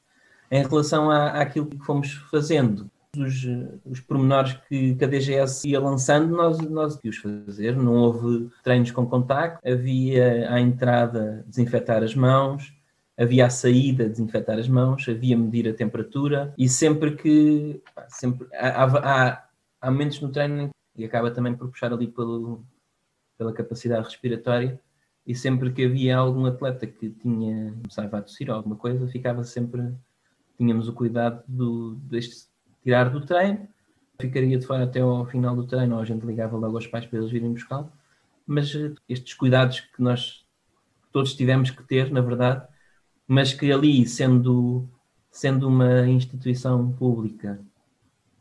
Em 0.49 0.65
relação 0.65 1.11
à, 1.11 1.41
àquilo 1.41 1.67
que 1.67 1.77
fomos 1.79 2.13
fazendo, 2.31 2.89
os, 3.17 3.45
os 3.85 3.99
pormenores 3.99 4.53
que, 4.67 4.95
que 4.95 5.03
a 5.03 5.07
DGS 5.07 5.67
ia 5.67 5.79
lançando, 5.79 6.35
nós, 6.35 6.59
nós 6.59 6.99
os 7.03 7.17
fazer. 7.17 7.75
Não 7.75 7.95
houve 7.95 8.49
treinos 8.63 8.91
com 8.91 9.05
contacto, 9.05 9.67
havia 9.67 10.51
à 10.51 10.59
entrada 10.59 11.43
desinfetar 11.47 12.03
as 12.03 12.15
mãos, 12.15 12.73
havia 13.17 13.47
à 13.47 13.49
saída 13.49 14.07
desinfetar 14.07 14.57
as 14.57 14.67
mãos, 14.67 15.07
havia 15.09 15.37
medir 15.37 15.67
a 15.67 15.73
temperatura 15.73 16.53
e 16.57 16.69
sempre 16.69 17.15
que 17.15 17.81
sempre 18.07 18.47
há, 18.53 18.83
há, 18.85 19.43
há 19.81 19.91
momentos 19.91 20.21
no 20.21 20.29
treino 20.29 20.69
e 20.99 21.05
acaba 21.05 21.31
também 21.31 21.55
por 21.55 21.69
puxar 21.69 21.93
ali 21.93 22.07
pelo, 22.07 22.63
pela 23.37 23.53
capacidade 23.53 24.05
respiratória 24.05 24.79
e 25.25 25.35
sempre 25.35 25.71
que 25.71 25.85
havia 25.85 26.17
algum 26.17 26.45
atleta 26.45 26.85
que 26.87 27.09
tinha 27.09 27.71
começava 27.73 28.17
a 28.17 28.21
tossir 28.21 28.49
ou 28.49 28.55
alguma 28.55 28.75
coisa, 28.75 29.07
ficava 29.07 29.43
sempre 29.43 29.93
tínhamos 30.57 30.87
o 30.87 30.93
cuidado 30.93 31.43
do, 31.47 31.95
deste 31.95 32.47
tirar 32.83 33.09
do 33.09 33.25
treino, 33.25 33.67
ficaria 34.19 34.57
de 34.57 34.65
fora 34.65 34.83
até 34.83 34.99
ao 34.99 35.25
final 35.25 35.55
do 35.55 35.65
treino, 35.65 35.95
ou 35.95 36.01
a 36.01 36.05
gente 36.05 36.25
ligava 36.25 36.57
logo 36.57 36.75
aos 36.75 36.87
pais 36.87 37.05
para 37.05 37.19
eles 37.19 37.31
virem 37.31 37.53
buscá-lo. 37.53 37.91
Mas 38.45 38.75
eh, 38.75 38.93
estes 39.07 39.33
cuidados 39.33 39.79
que 39.79 40.01
nós 40.01 40.45
todos 41.11 41.33
tivemos 41.33 41.71
que 41.71 41.83
ter, 41.83 42.11
na 42.11 42.21
verdade, 42.21 42.67
mas 43.27 43.53
que 43.53 43.71
ali, 43.71 44.05
sendo, 44.05 44.87
sendo 45.31 45.67
uma 45.67 46.07
instituição 46.07 46.91
pública, 46.91 47.59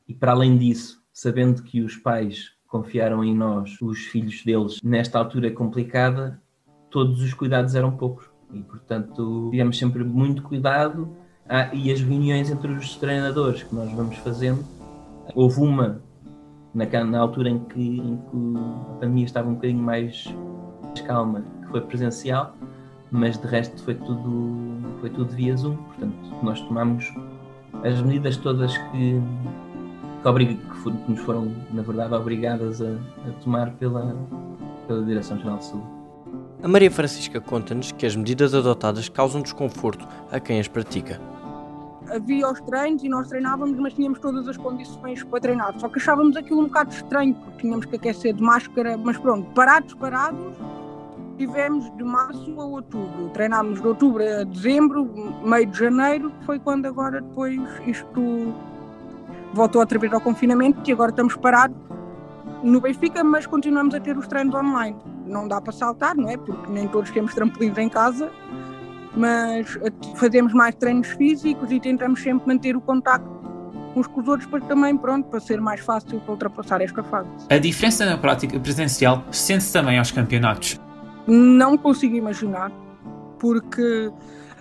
e 0.08 0.14
para 0.14 0.32
além 0.32 0.56
disso, 0.56 1.02
sabendo 1.18 1.64
que 1.64 1.80
os 1.80 1.96
pais 1.96 2.52
confiaram 2.68 3.24
em 3.24 3.34
nós, 3.34 3.76
os 3.82 3.98
filhos 4.06 4.44
deles, 4.44 4.78
nesta 4.84 5.18
altura 5.18 5.50
complicada, 5.50 6.40
todos 6.88 7.20
os 7.20 7.34
cuidados 7.34 7.74
eram 7.74 7.90
poucos. 7.90 8.30
E, 8.54 8.62
portanto, 8.62 9.48
tivemos 9.50 9.76
sempre 9.76 10.04
muito 10.04 10.44
cuidado 10.44 11.08
ah, 11.48 11.74
e 11.74 11.90
as 11.90 12.00
reuniões 12.00 12.52
entre 12.52 12.70
os 12.70 12.94
treinadores 12.94 13.64
que 13.64 13.74
nós 13.74 13.90
vamos 13.90 14.16
fazendo, 14.18 14.64
houve 15.34 15.60
uma 15.60 16.00
na, 16.72 16.86
na 17.04 17.18
altura 17.18 17.48
em 17.48 17.58
que, 17.64 17.98
em 17.98 18.16
que 18.16 18.56
a 18.56 18.94
pandemia 19.00 19.24
estava 19.24 19.48
um 19.48 19.54
bocadinho 19.54 19.82
mais 19.82 20.32
calma, 21.04 21.42
que 21.62 21.68
foi 21.68 21.80
presencial, 21.80 22.54
mas 23.10 23.36
de 23.36 23.46
resto 23.48 23.82
foi 23.82 23.96
tudo, 23.96 25.00
foi 25.00 25.10
tudo 25.10 25.34
via 25.34 25.56
Zoom. 25.56 25.76
Portanto, 25.76 26.44
nós 26.44 26.60
tomamos 26.60 27.12
as 27.82 28.00
medidas 28.02 28.36
todas 28.36 28.76
que, 28.76 29.20
que, 30.22 30.28
obrig, 30.28 30.56
que, 30.56 30.90
que 30.90 31.10
nos 31.10 31.20
foram, 31.20 31.52
na 31.72 31.82
verdade, 31.82 32.14
obrigadas 32.14 32.80
a, 32.82 32.92
a 33.26 33.32
tomar 33.42 33.70
pela, 33.72 34.16
pela 34.86 35.04
Direção-Geral 35.04 35.58
de 35.58 35.64
Saúde. 35.64 35.86
A 36.62 36.68
Maria 36.68 36.90
Francisca 36.90 37.40
conta-nos 37.40 37.92
que 37.92 38.04
as 38.04 38.16
medidas 38.16 38.54
adotadas 38.54 39.08
causam 39.08 39.40
desconforto 39.40 40.06
a 40.30 40.40
quem 40.40 40.58
as 40.58 40.68
pratica 40.68 41.20
havia 42.10 42.48
os 42.50 42.60
treinos 42.62 43.02
e 43.02 43.08
nós 43.08 43.28
treinávamos, 43.28 43.78
mas 43.78 43.92
tínhamos 43.94 44.18
todas 44.18 44.46
as 44.48 44.56
condições 44.56 45.22
para 45.24 45.40
treinar. 45.40 45.78
Só 45.78 45.88
que 45.88 45.98
achávamos 45.98 46.36
aquilo 46.36 46.60
um 46.60 46.64
bocado 46.64 46.90
estranho, 46.90 47.34
porque 47.34 47.62
tínhamos 47.62 47.86
que 47.86 47.96
aquecer 47.96 48.34
de 48.34 48.42
máscara, 48.42 48.96
mas 48.96 49.16
pronto, 49.18 49.48
parados, 49.54 49.94
parados, 49.94 50.56
tivemos 51.36 51.90
de 51.96 52.04
março 52.04 52.60
a 52.60 52.64
outubro. 52.64 53.28
Treinámos 53.30 53.80
de 53.80 53.86
outubro 53.86 54.22
a 54.22 54.44
dezembro, 54.44 55.04
meio 55.44 55.66
de 55.66 55.78
janeiro, 55.78 56.32
foi 56.44 56.58
quando 56.58 56.86
agora 56.86 57.20
depois 57.20 57.60
isto 57.86 58.54
voltou 59.52 59.80
outra 59.80 59.98
vez 59.98 60.12
ao 60.12 60.20
confinamento 60.20 60.88
e 60.88 60.92
agora 60.92 61.10
estamos 61.10 61.36
parados 61.36 61.76
no 62.62 62.80
Benfica, 62.80 63.22
mas 63.22 63.46
continuamos 63.46 63.94
a 63.94 64.00
ter 64.00 64.16
os 64.16 64.26
treinos 64.26 64.54
online. 64.54 64.96
Não 65.26 65.46
dá 65.46 65.60
para 65.60 65.72
saltar, 65.72 66.16
não 66.16 66.28
é? 66.28 66.36
Porque 66.36 66.70
nem 66.70 66.88
todos 66.88 67.10
temos 67.10 67.34
trampolins 67.34 67.76
em 67.78 67.88
casa, 67.88 68.30
mas 69.16 69.78
fazemos 70.16 70.52
mais 70.52 70.74
treinos 70.74 71.08
físicos 71.08 71.70
e 71.70 71.78
tentamos 71.78 72.22
sempre 72.22 72.48
manter 72.48 72.76
o 72.76 72.80
contacto 72.80 73.38
uns 73.98 74.06
com 74.06 74.20
os 74.20 74.28
outros 74.28 74.48
para 74.48 74.60
também, 74.60 74.96
pronto, 74.96 75.28
para 75.28 75.40
ser 75.40 75.60
mais 75.60 75.80
fácil 75.80 76.20
para 76.20 76.32
ultrapassar 76.32 76.80
esta 76.80 77.02
fase. 77.02 77.28
A 77.50 77.58
diferença 77.58 78.04
na 78.06 78.16
prática 78.16 78.58
presencial 78.60 79.24
sente-se 79.30 79.72
também 79.72 79.98
aos 79.98 80.10
campeonatos? 80.10 80.80
Não 81.26 81.76
consigo 81.76 82.14
imaginar, 82.14 82.70
porque 83.38 84.10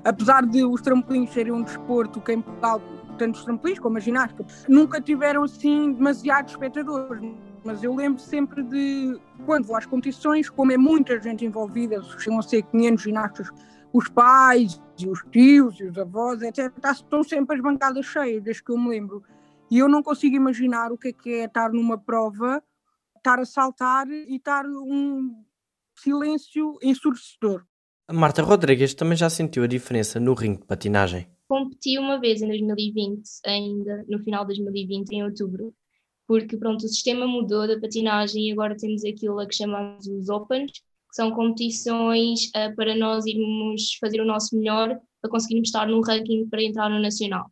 apesar 0.04 0.46
de 0.46 0.66
os 0.66 0.82
trampolins 0.82 1.32
serem 1.32 1.54
um 1.54 1.62
desporto 1.62 2.20
que 2.20 2.34
em 2.34 2.42
Portugal, 2.42 2.82
tanto 3.18 3.36
os 3.36 3.44
trampolins 3.44 3.80
como 3.80 3.98
a 3.98 4.00
ginástica, 4.00 4.46
nunca 4.70 5.02
tiveram 5.02 5.44
assim 5.44 5.92
demasiados 5.94 6.52
espectadores 6.52 7.22
mas 7.68 7.84
eu 7.84 7.94
lembro 7.94 8.22
sempre 8.22 8.64
de 8.64 9.20
quando 9.46 9.66
vou 9.66 9.76
às 9.76 9.86
competições, 9.86 10.50
como 10.50 10.72
é 10.72 10.78
muita 10.78 11.20
gente 11.22 11.44
envolvida, 11.44 12.02
chegam 12.18 12.40
a 12.40 12.42
ser 12.42 12.64
500 12.64 13.04
ginastas, 13.04 13.50
os 13.92 14.08
pais 14.08 14.82
e 14.98 15.06
os 15.06 15.22
tios 15.32 15.78
e 15.82 15.84
os 15.84 15.98
avós, 15.98 16.42
etc. 16.42 16.72
Estão 16.90 17.24
sempre 17.24 17.58
as 17.58 17.62
bancadas 17.62 18.06
cheias, 18.06 18.42
desde 18.42 18.64
que 18.64 18.72
eu 18.72 18.78
me 18.78 18.88
lembro. 18.88 19.22
E 19.70 19.80
eu 19.80 19.90
não 19.90 20.02
consigo 20.02 20.38
imaginar 20.38 20.94
o 20.94 20.98
que 20.98 21.10
é 21.10 21.12
que 21.12 21.30
é 21.30 21.44
estar 21.44 21.70
numa 21.74 21.98
prova, 21.98 22.64
estar 23.18 23.38
a 23.38 23.46
saltar 23.46 24.08
e 24.08 24.38
estar 24.38 24.66
um 24.66 25.44
silêncio 25.94 26.78
ensurdecedor. 26.82 27.66
Marta 28.10 28.42
Rodrigues 28.42 28.94
também 28.94 29.18
já 29.18 29.30
sentiu 29.30 29.64
a 29.64 29.68
diferença 29.68 30.22
no 30.22 30.34
ringue 30.34 30.62
de 30.62 30.66
patinagem. 30.66 31.28
Competi 31.48 31.98
uma 31.98 32.20
vez 32.20 32.42
em 32.42 32.48
2020, 32.48 33.22
ainda 33.46 34.06
no 34.08 34.20
final 34.20 34.44
de 34.46 34.56
2020, 34.56 35.12
em 35.12 35.24
outubro, 35.24 35.74
porque 36.28 36.58
pronto, 36.58 36.86
o 36.86 36.90
sistema 36.90 37.26
mudou 37.26 37.68
da 37.68 37.80
patinagem 37.80 38.50
e 38.50 38.52
agora 38.52 38.76
temos 38.76 39.06
aquilo 39.06 39.40
a 39.40 39.48
que 39.48 39.56
chamamos 39.56 40.06
os 40.08 40.28
Opens, 40.28 40.72
que 40.72 41.16
são 41.16 41.32
competições 41.32 42.50
uh, 42.50 42.76
para 42.76 42.96
nós 42.96 43.26
irmos 43.26 43.94
fazer 44.00 44.20
o 44.20 44.26
nosso 44.26 44.58
melhor 44.58 45.00
para 45.22 45.32
conseguirmos 45.32 45.70
estar 45.70 45.88
no 45.88 46.02
ranking 46.02 46.48
para 46.50 46.62
entrar 46.62 46.90
no 46.90 47.00
Nacional. 47.00 47.50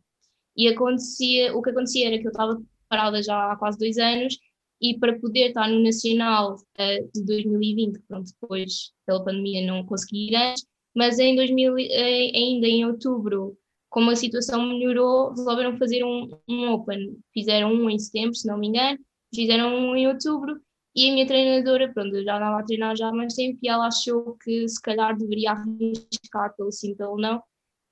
E 0.54 0.68
acontecia, 0.68 1.56
o 1.56 1.62
que 1.62 1.70
acontecia 1.70 2.08
era 2.08 2.18
que 2.18 2.26
eu 2.26 2.30
estava 2.30 2.62
parada 2.88 3.22
já 3.22 3.52
há 3.52 3.56
quase 3.56 3.78
dois 3.78 3.96
anos 3.98 4.38
e 4.80 4.98
para 4.98 5.18
poder 5.18 5.48
estar 5.48 5.68
no 5.68 5.80
Nacional 5.80 6.54
uh, 6.54 7.10
de 7.14 7.24
2020, 7.24 7.98
que 7.98 8.06
pronto, 8.06 8.30
depois 8.40 8.92
pela 9.06 9.24
pandemia 9.24 9.66
não 9.66 9.84
consegui 9.86 10.28
ir 10.28 10.36
antes, 10.36 10.66
mas 10.94 11.18
em 11.18 11.34
2000, 11.34 11.78
eh, 11.78 12.32
ainda 12.34 12.66
em 12.66 12.84
outubro 12.86 13.56
como 13.96 14.10
a 14.10 14.16
situação 14.16 14.62
melhorou, 14.62 15.30
resolveram 15.30 15.78
fazer 15.78 16.04
um, 16.04 16.28
um 16.46 16.70
Open. 16.70 17.16
Fizeram 17.32 17.72
um 17.72 17.88
em 17.88 17.98
setembro, 17.98 18.34
se 18.34 18.46
não 18.46 18.58
me 18.58 18.66
engano, 18.68 18.98
fizeram 19.34 19.74
um 19.74 19.96
em 19.96 20.06
outubro 20.06 20.60
e 20.94 21.08
a 21.08 21.14
minha 21.14 21.26
treinadora, 21.26 21.90
pronto, 21.94 22.14
eu 22.14 22.22
já 22.22 22.36
andava 22.36 22.60
a 22.60 22.62
treinar 22.62 22.94
já 22.94 23.08
há 23.08 23.12
mais 23.12 23.32
tempo 23.32 23.58
e 23.62 23.68
ela 23.70 23.86
achou 23.86 24.36
que 24.36 24.68
se 24.68 24.78
calhar 24.82 25.16
deveria 25.16 25.52
arriscar 25.52 26.54
pelo 26.58 26.70
sim, 26.70 26.94
pelo 26.94 27.16
não, 27.16 27.42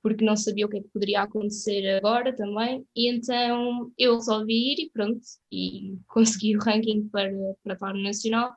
porque 0.03 0.23
não 0.23 0.35
sabia 0.35 0.67
o 0.67 0.69
que 0.69 0.77
é 0.77 0.81
que 0.81 0.89
poderia 0.89 1.23
acontecer 1.23 1.97
agora 1.97 2.35
também. 2.35 2.85
E 2.95 3.11
então 3.11 3.91
eu 3.97 4.13
resolvi 4.13 4.73
ir 4.73 4.85
e 4.85 4.91
pronto, 4.91 5.21
e 5.51 5.97
consegui 6.07 6.55
o 6.55 6.59
ranking 6.59 7.09
para, 7.09 7.31
para 7.63 7.73
estar 7.73 7.93
no 7.95 8.03
Nacional, 8.03 8.53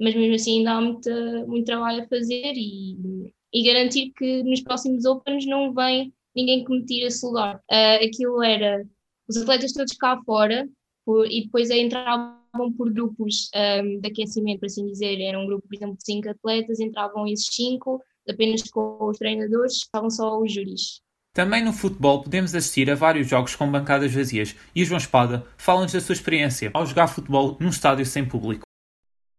mas 0.00 0.16
mesmo 0.16 0.34
assim 0.34 0.58
ainda 0.58 0.72
há 0.72 0.80
muito, 0.80 1.10
muito 1.46 1.66
trabalho 1.66 2.02
a 2.02 2.08
fazer 2.08 2.54
e, 2.56 3.32
e 3.54 3.62
garantir 3.62 4.10
que 4.16 4.42
nos 4.42 4.60
próximos 4.62 5.04
Opens 5.04 5.46
não 5.46 5.72
vem 5.72 6.12
ninguém 6.38 6.64
que 6.64 6.70
me 6.70 6.84
tire 6.84 7.06
esse 7.06 7.26
lugar. 7.26 7.56
Uh, 7.70 8.06
aquilo 8.06 8.42
era 8.42 8.86
os 9.28 9.36
atletas 9.36 9.72
todos 9.72 9.96
cá 9.96 10.20
fora 10.24 10.68
por, 11.04 11.26
e 11.26 11.44
depois 11.44 11.68
entravam 11.70 12.38
por 12.76 12.92
grupos 12.92 13.50
um, 13.54 14.00
de 14.00 14.08
aquecimento, 14.08 14.60
por 14.60 14.66
assim 14.66 14.86
dizer. 14.86 15.20
Era 15.20 15.38
um 15.38 15.46
grupo, 15.46 15.66
por 15.66 15.74
exemplo, 15.74 15.96
de 15.96 16.04
cinco 16.04 16.30
atletas, 16.30 16.80
entravam 16.80 17.26
esses 17.26 17.48
cinco, 17.50 18.00
apenas 18.28 18.62
com 18.70 18.98
os 19.00 19.18
treinadores, 19.18 19.74
estavam 19.74 20.10
só 20.10 20.40
os 20.40 20.52
júris. 20.52 21.00
Também 21.34 21.64
no 21.64 21.72
futebol 21.72 22.22
podemos 22.22 22.54
assistir 22.54 22.90
a 22.90 22.94
vários 22.94 23.28
jogos 23.28 23.54
com 23.54 23.70
bancadas 23.70 24.12
vazias 24.12 24.56
e 24.74 24.82
o 24.82 24.84
João 24.84 24.98
Espada 24.98 25.46
fala-nos 25.56 25.92
da 25.92 26.00
sua 26.00 26.12
experiência 26.12 26.70
ao 26.74 26.86
jogar 26.86 27.06
futebol 27.06 27.56
num 27.60 27.68
estádio 27.68 28.04
sem 28.06 28.24
público. 28.24 28.62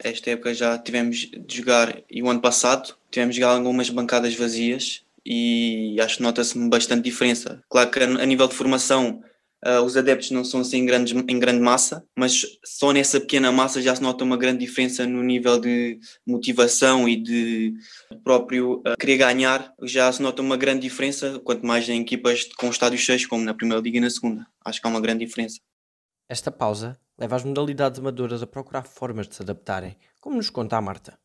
Esta 0.01 0.31
época 0.31 0.53
já 0.53 0.77
tivemos 0.77 1.17
de 1.17 1.57
jogar, 1.57 2.01
e 2.09 2.23
o 2.23 2.29
ano 2.29 2.39
passado 2.39 2.95
tivemos 3.11 3.35
de 3.35 3.41
jogar 3.41 3.55
algumas 3.55 3.89
bancadas 3.89 4.33
vazias 4.33 5.03
e 5.31 6.01
acho 6.01 6.17
que 6.17 6.23
nota-se 6.23 6.57
bastante 6.67 7.03
diferença. 7.03 7.61
Claro 7.69 7.91
que 7.91 7.99
a 7.99 8.25
nível 8.25 8.47
de 8.47 8.55
formação 8.55 9.21
uh, 9.63 9.79
os 9.85 9.95
adeptos 9.95 10.31
não 10.31 10.43
são 10.43 10.61
assim 10.61 10.77
em, 10.77 10.85
grandes, 10.87 11.13
em 11.15 11.39
grande 11.39 11.61
massa, 11.61 12.03
mas 12.17 12.41
só 12.65 12.91
nessa 12.91 13.21
pequena 13.21 13.51
massa 13.51 13.79
já 13.79 13.95
se 13.95 14.01
nota 14.01 14.23
uma 14.23 14.35
grande 14.35 14.65
diferença 14.65 15.05
no 15.05 15.21
nível 15.21 15.59
de 15.59 15.99
motivação 16.25 17.07
e 17.07 17.15
de 17.15 17.75
próprio 18.23 18.79
uh, 18.79 18.97
querer 18.99 19.17
ganhar, 19.17 19.71
já 19.83 20.11
se 20.11 20.19
nota 20.19 20.41
uma 20.41 20.57
grande 20.57 20.81
diferença, 20.81 21.39
quanto 21.41 21.63
mais 21.63 21.87
em 21.87 22.01
equipas 22.01 22.45
com 22.57 22.67
estádios 22.67 23.01
cheios, 23.01 23.27
como 23.27 23.43
na 23.43 23.53
Primeira 23.53 23.83
Liga 23.83 23.99
e 23.99 24.01
na 24.01 24.09
Segunda. 24.09 24.47
Acho 24.65 24.81
que 24.81 24.87
há 24.87 24.89
uma 24.89 24.99
grande 24.99 25.23
diferença. 25.23 25.59
Esta 26.27 26.51
pausa 26.51 26.97
leva 27.19 27.35
as 27.35 27.43
modalidades 27.43 27.99
amadoras 27.99 28.41
a 28.41 28.47
procurar 28.47 28.83
formas 28.83 29.27
de 29.27 29.35
se 29.35 29.43
adaptarem, 29.43 29.95
como 30.19 30.37
nos 30.37 30.49
conta 30.49 30.75
a 30.75 30.81
Marta 30.81 31.19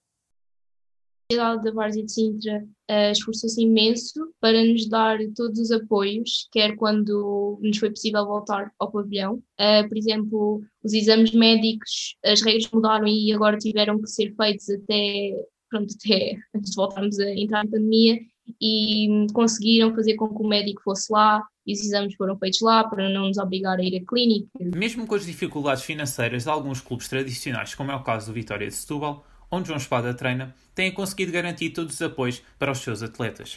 da 1.31 1.73
Várzea 1.73 2.05
de 2.05 2.13
Sintra 2.13 2.65
uh, 2.91 3.13
esforçou-se 3.13 3.61
imenso 3.61 4.33
para 4.41 4.63
nos 4.65 4.89
dar 4.89 5.19
todos 5.35 5.59
os 5.59 5.71
apoios, 5.71 6.49
quer 6.53 6.77
quando 6.77 7.59
nos 7.63 7.79
foi 7.79 7.91
possível 7.91 8.27
voltar 8.27 8.71
ao 8.79 8.93
pavilhão. 8.93 9.43
Uh, 9.59 9.89
por 9.89 9.97
exemplo, 9.97 10.63
os 10.83 10.93
exames 10.93 11.33
médicos, 11.33 12.17
as 12.25 12.43
regras 12.43 12.71
mudaram 12.71 13.07
e 13.07 13.33
agora 13.33 13.57
tiveram 13.57 14.01
que 14.01 14.07
ser 14.09 14.35
feitos 14.37 14.69
até, 14.69 15.33
pronto, 15.71 15.95
até 15.95 16.37
antes 16.55 16.71
de 16.71 16.77
voltarmos 16.77 17.19
a 17.19 17.31
entrar 17.31 17.65
em 17.65 17.71
pandemia 17.71 18.21
e 18.61 19.27
conseguiram 19.33 19.95
fazer 19.95 20.17
com 20.17 20.29
que 20.29 20.43
o 20.43 20.47
médico 20.47 20.83
fosse 20.83 21.11
lá 21.11 21.43
e 21.67 21.73
os 21.73 21.81
exames 21.81 22.15
foram 22.15 22.37
feitos 22.39 22.61
lá 22.61 22.85
para 22.85 23.09
não 23.09 23.29
nos 23.29 23.39
obrigar 23.39 23.79
a 23.79 23.83
ir 23.83 23.97
à 23.97 24.05
clínica. 24.07 24.47
Mesmo 24.61 25.07
com 25.07 25.15
as 25.15 25.25
dificuldades 25.25 25.83
financeiras 25.83 26.45
de 26.45 26.51
alguns 26.51 26.83
clubes 26.83 27.09
tradicionais, 27.09 27.75
como 27.75 27.91
é 27.91 27.97
o 27.97 28.03
caso 28.03 28.27
do 28.27 28.35
Vitória 28.35 28.67
de 28.67 28.75
Setúbal, 28.75 29.25
onde 29.55 29.69
João 29.69 29.79
Espada 29.79 30.15
treina, 30.15 30.55
têm 30.75 30.93
conseguido 30.93 31.33
garantir 31.33 31.71
todos 31.71 31.95
os 31.95 32.03
apoios 32.03 32.43
para 32.59 32.73
os 32.73 32.79
seus 32.79 33.03
atletas. 33.03 33.57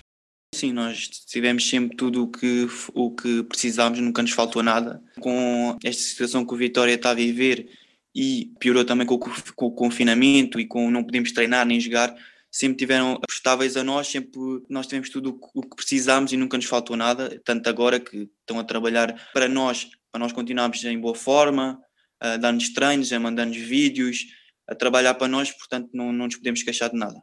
Sim, 0.55 0.71
nós 0.71 1.07
tivemos 1.07 1.67
sempre 1.67 1.97
tudo 1.97 2.23
o 2.23 2.31
que, 2.31 2.67
o 2.93 3.11
que 3.11 3.43
precisámos, 3.43 3.99
nunca 3.99 4.21
nos 4.21 4.31
faltou 4.31 4.63
nada. 4.63 5.01
Com 5.19 5.77
esta 5.83 6.01
situação 6.01 6.45
que 6.45 6.53
o 6.53 6.57
Vitória 6.57 6.93
está 6.93 7.11
a 7.11 7.15
viver 7.15 7.69
e 8.15 8.51
piorou 8.59 8.85
também 8.85 9.05
com 9.05 9.15
o, 9.15 9.19
com 9.19 9.65
o 9.65 9.71
confinamento 9.71 10.59
e 10.59 10.65
com 10.65 10.89
não 10.89 11.03
podemos 11.03 11.31
treinar 11.31 11.65
nem 11.65 11.79
jogar, 11.79 12.15
sempre 12.49 12.77
tiveram 12.77 13.19
estáveis 13.29 13.75
a 13.75 13.83
nós, 13.83 14.07
sempre 14.07 14.39
nós 14.69 14.87
tivemos 14.87 15.09
tudo 15.09 15.39
o 15.53 15.61
que 15.61 15.75
precisámos 15.75 16.31
e 16.31 16.37
nunca 16.37 16.57
nos 16.57 16.65
faltou 16.65 16.95
nada, 16.95 17.39
tanto 17.43 17.67
agora 17.69 17.99
que 17.99 18.29
estão 18.39 18.57
a 18.57 18.63
trabalhar 18.63 19.29
para 19.33 19.47
nós, 19.47 19.89
para 20.11 20.19
nós 20.19 20.31
continuarmos 20.31 20.83
em 20.83 20.99
boa 20.99 21.13
forma, 21.13 21.79
a 22.19 22.37
dar-nos 22.37 22.69
treinos, 22.69 23.11
a 23.13 23.19
mandar-nos 23.19 23.57
vídeos, 23.57 24.25
a 24.67 24.75
trabalhar 24.75 25.13
para 25.13 25.27
nós, 25.27 25.51
portanto 25.51 25.89
não, 25.93 26.11
não 26.11 26.25
nos 26.25 26.35
podemos 26.35 26.63
queixar 26.63 26.89
de 26.89 26.97
nada. 26.97 27.21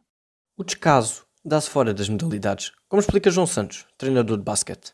O 0.57 0.65
descaso 0.65 1.27
dá-se 1.45 1.69
fora 1.69 1.93
das 1.93 2.09
modalidades, 2.09 2.73
como 2.89 3.01
explica 3.01 3.31
João 3.31 3.47
Santos, 3.47 3.87
treinador 3.99 4.39
de 4.39 4.45
basquete. 4.45 4.93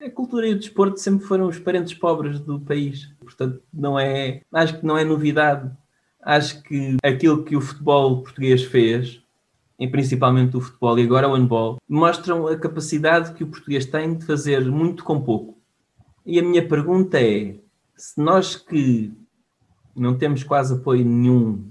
A 0.00 0.10
cultura 0.10 0.48
e 0.48 0.54
o 0.54 0.58
desporto 0.58 0.98
sempre 0.98 1.26
foram 1.26 1.46
os 1.46 1.58
parentes 1.58 1.94
pobres 1.94 2.40
do 2.40 2.58
país, 2.58 3.12
portanto 3.20 3.62
não 3.72 3.98
é, 3.98 4.42
acho 4.52 4.80
que 4.80 4.86
não 4.86 4.98
é 4.98 5.04
novidade. 5.04 5.70
Acho 6.20 6.62
que 6.62 6.96
aquilo 7.02 7.44
que 7.44 7.56
o 7.56 7.60
futebol 7.60 8.22
português 8.22 8.62
fez, 8.62 9.20
em 9.78 9.90
principalmente 9.90 10.56
o 10.56 10.60
futebol 10.60 10.96
e 10.98 11.02
agora 11.02 11.28
o 11.28 11.34
handball, 11.34 11.78
mostram 11.88 12.46
a 12.46 12.56
capacidade 12.56 13.34
que 13.34 13.42
o 13.42 13.48
português 13.48 13.86
tem 13.86 14.14
de 14.16 14.24
fazer 14.24 14.64
muito 14.64 15.02
com 15.02 15.20
pouco. 15.20 15.58
E 16.24 16.38
a 16.38 16.42
minha 16.42 16.66
pergunta 16.66 17.20
é: 17.20 17.56
se 17.96 18.20
nós 18.20 18.54
que 18.54 19.12
não 19.94 20.16
temos 20.16 20.42
quase 20.42 20.74
apoio 20.74 21.04
nenhum, 21.04 21.70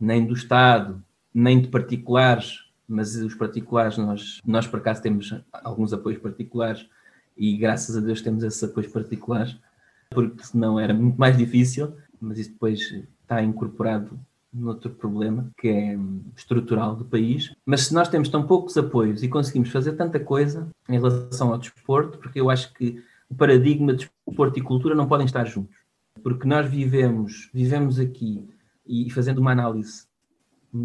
nem 0.00 0.24
do 0.24 0.34
Estado, 0.34 1.02
nem 1.32 1.60
de 1.60 1.68
particulares, 1.68 2.64
mas 2.86 3.14
os 3.16 3.34
particulares, 3.34 3.98
nós, 3.98 4.40
nós 4.46 4.66
por 4.66 4.80
acaso 4.80 5.02
temos 5.02 5.34
alguns 5.52 5.92
apoios 5.92 6.20
particulares 6.20 6.88
e 7.36 7.56
graças 7.56 7.96
a 7.96 8.00
Deus 8.00 8.22
temos 8.22 8.42
esses 8.42 8.62
apoios 8.62 8.90
particulares, 8.90 9.56
porque 10.10 10.42
senão 10.44 10.80
era 10.80 10.94
muito 10.94 11.18
mais 11.18 11.36
difícil, 11.36 11.94
mas 12.20 12.38
isso 12.38 12.50
depois 12.50 12.80
está 13.22 13.42
incorporado 13.42 14.18
noutro 14.52 14.90
problema 14.90 15.50
que 15.58 15.68
é 15.68 15.98
estrutural 16.36 16.96
do 16.96 17.04
país. 17.04 17.52
Mas 17.64 17.82
se 17.82 17.94
nós 17.94 18.08
temos 18.08 18.28
tão 18.28 18.46
poucos 18.46 18.76
apoios 18.76 19.22
e 19.22 19.28
conseguimos 19.28 19.70
fazer 19.70 19.92
tanta 19.92 20.18
coisa 20.18 20.68
em 20.88 20.98
relação 20.98 21.52
ao 21.52 21.58
desporto, 21.58 22.18
porque 22.18 22.40
eu 22.40 22.50
acho 22.50 22.72
que 22.74 23.02
o 23.28 23.34
paradigma 23.34 23.92
de 23.92 24.10
desporto 24.26 24.58
e 24.58 24.62
cultura 24.62 24.94
não 24.94 25.06
podem 25.06 25.26
estar 25.26 25.44
juntos. 25.44 25.76
Porque 26.22 26.46
nós 26.46 26.68
vivemos, 26.68 27.50
vivemos 27.52 27.98
aqui 27.98 28.48
e 28.86 29.10
fazendo 29.10 29.38
uma 29.38 29.52
análise, 29.52 30.06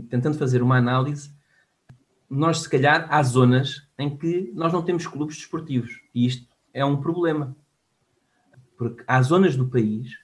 tentando 0.09 0.37
fazer 0.37 0.61
uma 0.61 0.77
análise, 0.77 1.31
nós 2.29 2.61
se 2.61 2.69
calhar 2.69 3.07
há 3.09 3.21
zonas 3.21 3.87
em 3.97 4.15
que 4.15 4.51
nós 4.55 4.73
não 4.73 4.81
temos 4.81 5.05
clubes 5.05 5.37
desportivos 5.37 6.01
e 6.13 6.25
isto 6.25 6.47
é 6.73 6.83
um 6.83 6.99
problema. 6.99 7.55
Porque 8.77 9.03
há 9.07 9.21
zonas 9.21 9.55
do 9.55 9.67
país 9.67 10.17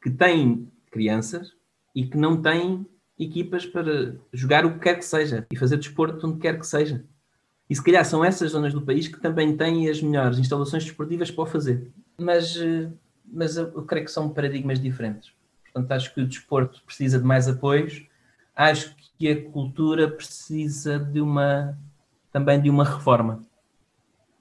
que 0.00 0.10
têm 0.10 0.70
crianças 0.90 1.52
e 1.94 2.06
que 2.06 2.16
não 2.16 2.40
têm 2.40 2.86
equipas 3.18 3.66
para 3.66 4.16
jogar 4.32 4.64
o 4.64 4.74
que 4.74 4.80
quer 4.80 4.96
que 4.96 5.04
seja 5.04 5.46
e 5.50 5.56
fazer 5.56 5.76
desporto 5.78 6.26
onde 6.26 6.38
quer 6.38 6.58
que 6.58 6.66
seja. 6.66 7.04
E 7.68 7.74
se 7.74 7.82
calhar 7.82 8.04
são 8.04 8.24
essas 8.24 8.52
zonas 8.52 8.72
do 8.72 8.82
país 8.82 9.08
que 9.08 9.20
também 9.20 9.56
têm 9.56 9.88
as 9.88 10.00
melhores 10.00 10.38
instalações 10.38 10.84
desportivas 10.84 11.30
para 11.30 11.42
o 11.42 11.46
fazer. 11.46 11.90
Mas, 12.16 12.56
eh, 12.56 12.88
mas 13.26 13.56
eu 13.56 13.82
creio 13.84 14.04
que 14.04 14.12
são 14.12 14.28
paradigmas 14.28 14.80
diferentes. 14.80 15.32
Portanto, 15.64 15.92
acho 15.92 16.14
que 16.14 16.20
o 16.20 16.26
desporto 16.26 16.82
precisa 16.84 17.18
de 17.18 17.24
mais 17.24 17.48
apoios. 17.48 18.06
Acho 18.54 18.94
que 19.18 19.28
a 19.28 19.50
cultura 19.50 20.10
precisa 20.10 20.98
de 20.98 21.20
uma 21.20 21.76
também 22.32 22.60
de 22.60 22.68
uma 22.68 22.84
reforma. 22.84 23.42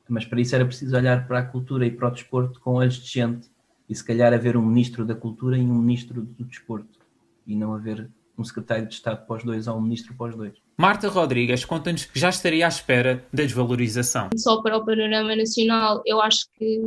Mas 0.08 0.26
para 0.26 0.40
isso 0.40 0.54
era 0.54 0.66
preciso 0.66 0.96
olhar 0.96 1.28
para 1.28 1.40
a 1.40 1.46
cultura 1.46 1.86
e 1.86 1.92
para 1.92 2.10
o 2.10 2.12
desporto 2.12 2.60
com 2.60 2.74
olhos 2.74 2.96
de 2.96 3.08
gente 3.08 3.50
e 3.88 3.96
se 3.96 4.04
calhar 4.04 4.34
haver 4.34 4.58
um 4.58 4.66
ministro 4.66 5.06
da 5.06 5.16
cultura 5.16 5.58
e 5.58 5.62
um 5.62 5.80
ministro 5.80 6.22
do 6.22 6.44
desporto 6.44 7.00
e 7.48 7.56
não 7.56 7.74
haver 7.74 8.10
um 8.38 8.44
secretário 8.44 8.88
de 8.88 8.94
Estado 8.94 9.24
os 9.28 9.44
dois 9.44 9.68
ou 9.68 9.78
um 9.78 9.82
ministro 9.82 10.16
os 10.18 10.36
dois. 10.36 10.65
Marta 10.78 11.08
Rodrigues 11.08 11.64
conta-nos 11.64 12.06
que 12.06 12.20
já 12.20 12.30
estaria 12.30 12.66
à 12.66 12.70
espera 12.70 13.26
da 13.32 13.44
desvalorização. 13.44 14.30
Só 14.36 14.62
para 14.62 14.78
o 14.78 14.86
panorama 14.86 15.36
nacional, 15.36 16.02
eu 16.06 16.20
acho 16.22 16.48
que 16.58 16.82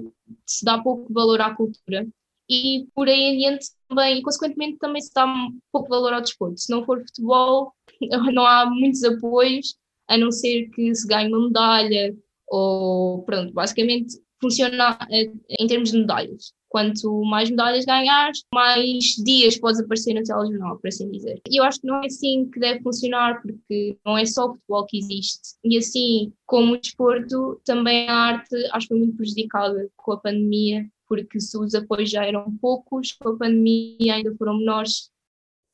se 0.46 0.64
dá 0.64 0.78
pouco 0.78 1.12
valor 1.12 1.40
à 1.40 1.54
cultura 1.54 2.06
e 2.50 2.86
por 2.94 3.08
aí 3.08 3.20
em 3.20 3.38
diante 3.38 3.66
também, 3.88 4.18
e 4.18 4.22
consequentemente 4.22 4.78
também 4.78 5.00
se 5.00 5.12
dá 5.14 5.26
pouco 5.72 5.88
valor 5.88 6.12
ao 6.12 6.20
desporto. 6.20 6.60
Se 6.60 6.70
não 6.70 6.84
for 6.84 7.00
futebol, 7.00 7.72
não 8.32 8.46
há 8.46 8.66
muitos 8.66 9.02
apoios, 9.04 9.76
a 10.06 10.16
não 10.16 10.30
ser 10.30 10.68
que 10.70 10.94
se 10.94 11.06
ganhe 11.06 11.28
uma 11.28 11.46
medalha 11.46 12.14
ou 12.48 13.22
pronto, 13.24 13.52
basicamente 13.52 14.16
funciona 14.40 14.98
eh, 15.10 15.30
em 15.60 15.66
termos 15.66 15.92
de 15.92 15.98
medalhas. 15.98 16.52
Quanto 16.68 17.22
mais 17.24 17.48
medalhas 17.48 17.84
ganhares, 17.84 18.44
mais 18.52 19.04
dias 19.24 19.58
podes 19.58 19.80
aparecer 19.80 20.14
no 20.14 20.22
telejornal, 20.22 20.78
por 20.78 20.88
assim 20.88 21.10
dizer. 21.10 21.40
E 21.48 21.58
eu 21.58 21.64
acho 21.64 21.80
que 21.80 21.86
não 21.86 22.02
é 22.02 22.06
assim 22.06 22.48
que 22.50 22.60
deve 22.60 22.82
funcionar, 22.82 23.40
porque 23.40 23.96
não 24.04 24.18
é 24.18 24.24
só 24.26 24.46
o 24.46 24.54
futebol 24.54 24.86
que 24.86 24.98
existe. 24.98 25.56
E 25.64 25.78
assim 25.78 26.32
como 26.46 26.74
o 26.74 26.80
desporto, 26.80 27.60
também 27.64 28.08
a 28.08 28.14
arte 28.14 28.54
acho 28.72 28.86
que 28.86 28.94
foi 28.94 28.98
muito 28.98 29.16
prejudicada 29.16 29.88
com 29.96 30.12
a 30.12 30.18
pandemia, 30.18 30.86
porque 31.06 31.40
se 31.40 31.56
os 31.56 31.74
apoios 31.74 32.10
já 32.10 32.24
eram 32.24 32.54
poucos, 32.60 33.12
com 33.12 33.30
a 33.30 33.36
pandemia 33.36 34.14
ainda 34.14 34.34
foram 34.36 34.58
menores. 34.58 35.10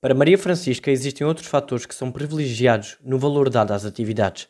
Para 0.00 0.14
Maria 0.14 0.38
Francisca, 0.38 0.90
existem 0.90 1.26
outros 1.26 1.46
fatores 1.46 1.86
que 1.86 1.94
são 1.94 2.12
privilegiados 2.12 2.98
no 3.02 3.18
valor 3.18 3.50
dado 3.50 3.72
às 3.72 3.84
atividades. 3.84 4.48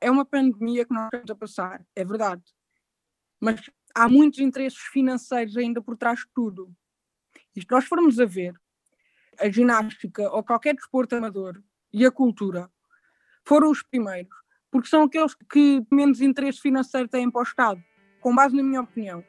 É 0.00 0.10
uma 0.10 0.24
pandemia 0.24 0.84
que 0.84 0.92
nós 0.92 1.04
estamos 1.04 1.30
a 1.30 1.34
passar, 1.36 1.84
é 1.94 2.04
verdade. 2.04 2.42
Mas 3.40 3.60
há 3.94 4.08
muitos 4.08 4.38
interesses 4.40 4.78
financeiros 4.78 5.56
ainda 5.56 5.80
por 5.80 5.96
trás 5.96 6.20
de 6.20 6.26
tudo. 6.34 6.70
E 7.54 7.60
se 7.60 7.66
nós 7.70 7.84
formos 7.84 8.18
a 8.18 8.24
ver, 8.24 8.54
a 9.38 9.50
ginástica 9.50 10.30
ou 10.30 10.42
qualquer 10.42 10.74
desporto 10.74 11.14
amador 11.16 11.62
e 11.92 12.04
a 12.04 12.10
cultura 12.10 12.70
foram 13.44 13.70
os 13.70 13.82
primeiros, 13.82 14.34
porque 14.70 14.88
são 14.88 15.02
aqueles 15.02 15.34
que 15.50 15.82
menos 15.90 16.20
interesse 16.20 16.60
financeiro 16.60 17.08
têm 17.08 17.30
para 17.30 17.76
com 18.20 18.34
base 18.34 18.56
na 18.56 18.62
minha 18.62 18.80
opinião. 18.80 19.24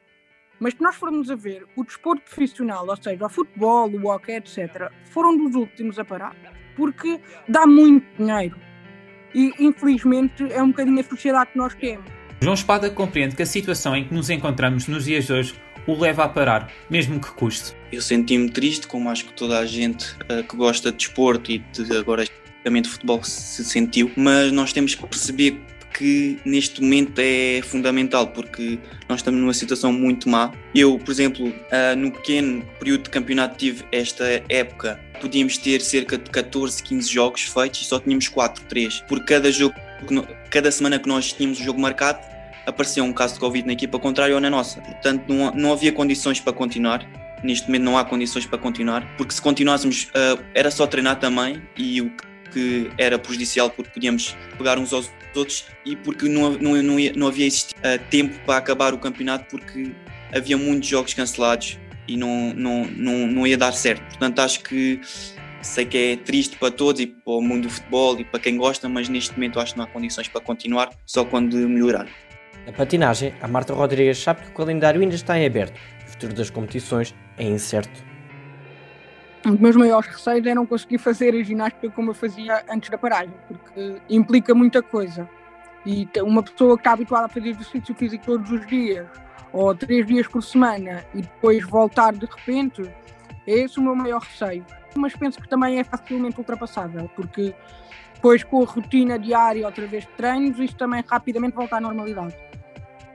Mas 0.60 0.74
se 0.74 0.82
nós 0.82 0.94
formos 0.94 1.30
a 1.30 1.34
ver, 1.34 1.66
o 1.76 1.84
desporto 1.84 2.22
profissional, 2.22 2.86
ou 2.88 2.96
seja, 2.96 3.26
o 3.26 3.28
futebol, 3.28 3.90
o 3.90 4.06
hockey, 4.06 4.36
etc., 4.36 4.90
foram 5.10 5.36
dos 5.36 5.54
últimos 5.56 5.98
a 5.98 6.04
parar, 6.04 6.36
porque 6.76 7.20
dá 7.48 7.66
muito 7.66 8.06
dinheiro. 8.16 8.58
E, 9.34 9.52
infelizmente, 9.58 10.44
é 10.52 10.62
um 10.62 10.68
bocadinho 10.68 11.00
a 11.00 11.02
sociedade 11.02 11.50
que 11.50 11.58
nós 11.58 11.74
temos 11.74 12.23
João 12.44 12.52
Espada 12.52 12.90
compreende 12.90 13.34
que 13.34 13.40
a 13.40 13.46
situação 13.46 13.96
em 13.96 14.04
que 14.04 14.12
nos 14.12 14.28
encontramos 14.28 14.86
nos 14.86 15.06
dias 15.06 15.24
de 15.24 15.32
hoje 15.32 15.54
o 15.86 15.98
leva 15.98 16.24
a 16.24 16.28
parar, 16.28 16.70
mesmo 16.90 17.18
que 17.18 17.30
custe. 17.30 17.72
Eu 17.90 18.02
senti-me 18.02 18.50
triste, 18.50 18.86
como 18.86 19.08
acho 19.08 19.24
que 19.24 19.32
toda 19.32 19.58
a 19.58 19.64
gente 19.64 20.14
uh, 20.24 20.44
que 20.46 20.54
gosta 20.54 20.90
de 20.90 20.98
desporto 20.98 21.50
e 21.50 21.60
de 21.60 21.96
agora 21.96 22.24
especificamente 22.24 22.90
futebol 22.90 23.24
se 23.24 23.64
sentiu, 23.64 24.12
mas 24.14 24.52
nós 24.52 24.74
temos 24.74 24.94
que 24.94 25.06
perceber 25.06 25.58
que 25.94 26.38
neste 26.44 26.82
momento 26.82 27.18
é 27.18 27.62
fundamental 27.62 28.26
porque 28.26 28.78
nós 29.08 29.20
estamos 29.20 29.40
numa 29.40 29.54
situação 29.54 29.90
muito 29.90 30.28
má. 30.28 30.52
Eu, 30.74 30.98
por 30.98 31.12
exemplo, 31.12 31.48
uh, 31.48 31.96
no 31.96 32.12
pequeno 32.12 32.62
período 32.78 33.04
de 33.04 33.10
campeonato 33.10 33.56
tive 33.56 33.86
esta 33.90 34.22
época, 34.50 35.00
podíamos 35.18 35.56
ter 35.56 35.80
cerca 35.80 36.18
de 36.18 36.28
14, 36.28 36.82
15 36.82 37.10
jogos 37.10 37.42
feitos 37.44 37.80
e 37.80 37.84
só 37.86 37.98
tínhamos 37.98 38.28
4, 38.28 38.62
3. 38.68 39.00
Por 39.08 39.24
cada 39.24 39.50
jogo, 39.50 39.74
cada 40.50 40.70
semana 40.70 40.98
que 40.98 41.08
nós 41.08 41.32
tínhamos 41.32 41.58
o 41.58 41.64
jogo 41.64 41.80
marcado, 41.80 42.33
apareceu 42.66 43.04
um 43.04 43.12
caso 43.12 43.34
de 43.34 43.40
Covid 43.40 43.66
na 43.66 43.72
equipa 43.72 43.98
contrária 43.98 44.34
ou 44.34 44.40
na 44.40 44.50
nossa. 44.50 44.80
Portanto, 44.80 45.24
não, 45.28 45.50
não 45.52 45.72
havia 45.72 45.92
condições 45.92 46.40
para 46.40 46.52
continuar. 46.52 47.06
Neste 47.42 47.66
momento 47.66 47.82
não 47.82 47.98
há 47.98 48.04
condições 48.04 48.46
para 48.46 48.58
continuar, 48.58 49.06
porque 49.18 49.34
se 49.34 49.42
continuássemos, 49.42 50.04
uh, 50.04 50.42
era 50.54 50.70
só 50.70 50.86
treinar 50.86 51.20
também 51.20 51.62
e 51.76 52.00
o 52.00 52.10
que 52.50 52.90
era 52.96 53.18
prejudicial 53.18 53.68
porque 53.68 53.90
podíamos 53.90 54.34
pegar 54.56 54.78
uns 54.78 54.92
aos 54.94 55.10
outros 55.34 55.66
e 55.84 55.94
porque 55.94 56.26
não, 56.28 56.52
não, 56.52 56.82
não, 56.82 56.96
não 57.14 57.26
havia 57.26 57.48
uh, 57.48 57.98
tempo 58.08 58.38
para 58.46 58.56
acabar 58.56 58.94
o 58.94 58.98
campeonato 58.98 59.44
porque 59.50 59.92
havia 60.32 60.56
muitos 60.56 60.88
jogos 60.88 61.12
cancelados 61.12 61.78
e 62.08 62.16
não, 62.16 62.54
não, 62.54 62.84
não, 62.84 63.26
não 63.26 63.46
ia 63.46 63.58
dar 63.58 63.72
certo. 63.72 64.02
Portanto, 64.08 64.38
acho 64.38 64.60
que 64.60 65.00
sei 65.64 65.86
que 65.86 65.96
é 65.96 66.16
triste 66.16 66.56
para 66.56 66.70
todos 66.70 67.00
e 67.00 67.06
para 67.06 67.32
o 67.32 67.40
mundo 67.40 67.62
do 67.62 67.70
futebol 67.70 68.20
e 68.20 68.24
para 68.24 68.38
quem 68.38 68.56
gosta, 68.56 68.88
mas 68.88 69.08
neste 69.08 69.32
momento 69.34 69.58
acho 69.58 69.72
que 69.72 69.78
não 69.78 69.84
há 69.84 69.88
condições 69.88 70.28
para 70.28 70.40
continuar, 70.40 70.90
só 71.06 71.24
quando 71.24 71.56
melhorar. 71.68 72.06
Na 72.66 72.72
patinagem, 72.72 73.34
a 73.42 73.48
Marta 73.48 73.74
Rodrigues 73.74 74.22
sabe 74.22 74.40
que 74.40 74.48
o 74.48 74.54
calendário 74.54 75.00
ainda 75.00 75.14
está 75.14 75.38
em 75.38 75.44
aberto 75.44 75.78
e 76.00 76.04
o 76.04 76.08
futuro 76.08 76.32
das 76.32 76.48
competições 76.48 77.14
é 77.36 77.44
incerto. 77.44 78.02
Um 79.44 79.50
dos 79.50 79.60
meus 79.60 79.76
maiores 79.76 80.08
receios 80.08 80.46
é 80.46 80.54
não 80.54 80.64
conseguir 80.64 80.96
fazer 80.96 81.34
a 81.34 81.42
ginástica 81.42 81.90
como 81.90 82.10
eu 82.10 82.14
fazia 82.14 82.64
antes 82.70 82.88
da 82.88 82.96
paragem, 82.96 83.34
porque 83.46 84.00
implica 84.08 84.54
muita 84.54 84.82
coisa. 84.82 85.28
E 85.84 86.08
uma 86.22 86.42
pessoa 86.42 86.76
que 86.76 86.80
está 86.80 86.92
habituada 86.92 87.26
a 87.26 87.28
fazer 87.28 87.50
exercício 87.50 87.94
físico 87.94 88.24
todos 88.24 88.50
os 88.50 88.66
dias, 88.66 89.06
ou 89.52 89.74
três 89.74 90.06
dias 90.06 90.26
por 90.26 90.42
semana, 90.42 91.04
e 91.14 91.20
depois 91.20 91.62
voltar 91.64 92.14
de 92.14 92.24
repente, 92.24 92.80
é 93.46 93.52
esse 93.52 93.78
o 93.78 93.82
meu 93.82 93.94
maior 93.94 94.22
receio. 94.22 94.64
Mas 94.96 95.14
penso 95.14 95.38
que 95.38 95.46
também 95.46 95.78
é 95.78 95.84
facilmente 95.84 96.38
ultrapassável, 96.38 97.10
porque 97.14 97.54
depois 98.14 98.42
com 98.42 98.62
a 98.62 98.64
rotina 98.64 99.18
diária 99.18 99.66
outra 99.66 99.86
vez 99.86 100.04
de 100.04 100.10
treinos, 100.12 100.58
isto 100.58 100.78
também 100.78 101.04
rapidamente 101.06 101.54
volta 101.54 101.76
à 101.76 101.80
normalidade 101.80 102.34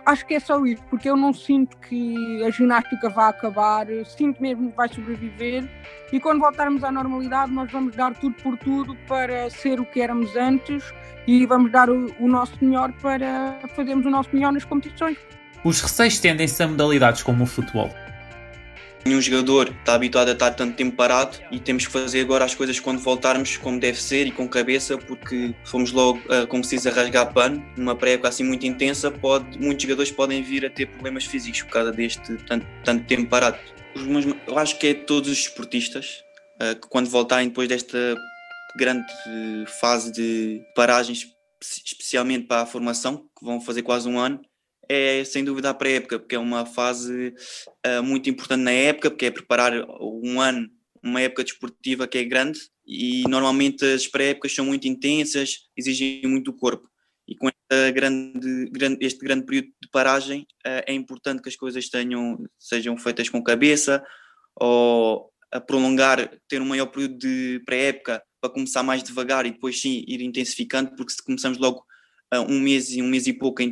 acho 0.06 0.26
que 0.26 0.34
é 0.34 0.40
só 0.40 0.64
isso, 0.66 0.84
porque 0.90 1.10
eu 1.10 1.16
não 1.16 1.34
sinto 1.34 1.78
que 1.78 2.44
a 2.44 2.50
ginástica 2.50 3.10
vá 3.10 3.30
acabar, 3.30 3.88
sinto 4.06 4.42
mesmo 4.42 4.72
que 4.72 4.78
vai 4.78 4.90
sobreviver 4.90 5.70
e 6.12 6.20
quando 6.20 6.40
voltarmos 6.40 6.84
à 6.84 6.92
normalidade 6.92 7.52
nós 7.52 7.72
vamos 7.72 7.96
dar 7.96 8.14
tudo 8.16 8.36
por 8.42 8.58
tudo 8.58 8.96
para 9.08 9.50
ser 9.50 9.80
o 9.80 9.86
que 9.86 10.02
éramos 10.02 10.36
antes 10.36 10.84
e 11.28 11.46
vamos 11.46 11.72
dar 11.72 11.90
o, 11.90 12.08
o 12.20 12.28
nosso 12.28 12.54
melhor 12.62 12.92
para 13.02 13.60
fazermos 13.76 14.06
o 14.06 14.10
nosso 14.10 14.30
melhor 14.34 14.52
nas 14.52 14.66
competições. 14.66 15.18
Os 15.64 15.82
receios 15.82 16.20
tendem-se 16.20 16.62
a 16.64 16.68
modalidades 16.68 17.22
como 17.22 17.44
o 17.44 17.48
futebol. 17.48 17.90
Nenhum 19.06 19.22
jogador 19.22 19.70
está 19.70 19.94
habituado 19.94 20.30
a 20.30 20.34
estar 20.34 20.52
tanto 20.52 20.76
tempo 20.76 20.96
parado 20.96 21.38
e 21.52 21.60
temos 21.60 21.86
que 21.86 21.92
fazer 21.92 22.22
agora 22.22 22.46
as 22.46 22.54
coisas 22.54 22.80
quando 22.80 23.00
voltarmos 23.00 23.58
como 23.58 23.80
deve 23.80 24.00
ser 24.00 24.28
e 24.28 24.32
com 24.32 24.48
cabeça, 24.48 24.98
porque 24.98 25.56
fomos 25.64 25.92
logo, 25.92 26.20
uh, 26.26 26.46
como 26.48 26.64
se 26.64 26.76
diz, 26.76 26.86
a 26.86 26.92
rasgar 26.92 27.34
pano. 27.34 27.64
Numa 27.78 27.96
pré-época 27.96 28.30
assim 28.30 28.44
muito 28.44 28.66
intensa, 28.66 29.10
pode, 29.10 29.58
muitos 29.58 29.84
jogadores 29.84 30.12
podem 30.12 30.44
vir 30.44 30.66
a 30.66 30.70
ter 30.70 30.86
problemas 30.88 31.26
físicos 31.26 31.62
por 31.64 31.72
causa 31.72 31.92
deste 31.92 32.38
tanto, 32.46 32.66
tanto 32.84 33.06
tempo 33.06 33.30
parado. 33.30 33.58
Eu 34.48 34.58
acho 34.58 34.78
que 34.78 34.88
é 34.88 34.94
todos 34.94 35.30
os 35.30 35.40
esportistas 35.40 36.24
uh, 36.62 36.76
que, 36.80 36.88
quando 36.90 37.10
voltarem 37.10 37.48
depois 37.48 37.68
desta 37.68 38.16
grande 38.78 39.08
fase 39.80 40.12
de 40.12 40.62
paragens, 40.76 41.28
especialmente 41.62 42.46
para 42.46 42.62
a 42.62 42.66
formação, 42.66 43.26
que 43.38 43.44
vão 43.46 43.60
fazer 43.60 43.82
quase 43.82 44.08
um 44.08 44.20
ano, 44.20 44.42
é 44.90 45.24
sem 45.24 45.44
dúvida 45.44 45.70
a 45.70 45.74
pré-época, 45.74 46.18
porque 46.20 46.36
é 46.36 46.40
uma 46.40 46.66
fase 46.66 47.34
uh, 47.86 48.04
muito 48.04 48.30
importante 48.30 48.64
na 48.64 48.72
época, 48.72 49.12
porque 49.12 49.28
é 49.28 49.32
preparar 49.32 49.74
um 50.02 50.42
ano, 50.42 50.68
uma 51.04 51.22
época 51.22 51.44
desportiva 51.44 52.08
que 52.08 52.18
é 52.18 52.24
grande 52.24 52.60
e 52.86 53.24
normalmente 53.30 53.86
as 53.86 54.08
pré-épocas 54.08 54.54
são 54.54 54.66
muito 54.66 54.88
intensas, 54.88 55.68
exigem 55.78 56.24
muito 56.26 56.52
do 56.52 56.58
corpo. 56.58 56.90
E 57.28 57.36
com 57.36 57.48
grande, 57.94 58.70
grande, 58.72 59.06
este 59.06 59.24
grande 59.24 59.46
período 59.46 59.68
de 59.68 59.90
paragem 59.92 60.42
uh, 60.66 60.82
é 60.88 60.94
importante 60.94 61.44
que 61.44 61.50
as 61.50 61.56
coisas 61.56 61.88
tenham, 61.88 62.44
sejam 62.58 62.98
feitas 62.98 63.30
com 63.30 63.44
cabeça 63.44 64.04
ou 64.60 65.30
a 65.52 65.62
prolongar, 65.62 66.32
ter 66.48 66.62
um 66.62 66.66
maior 66.66 66.88
período 66.88 67.18
de 67.18 67.62
pré-época 67.66 68.24
para 68.42 68.50
começar 68.50 68.82
mais 68.82 69.04
devagar 69.04 69.46
e 69.46 69.52
depois 69.52 69.80
sim 69.80 70.04
ir 70.08 70.22
intensificando, 70.22 70.96
porque 70.96 71.12
se 71.12 71.24
começamos 71.24 71.58
logo 71.60 71.84
um 72.38 72.60
mês 72.60 72.92
e 72.92 73.02
um 73.02 73.08
mês 73.08 73.26
e 73.28 73.34
pouco 73.34 73.64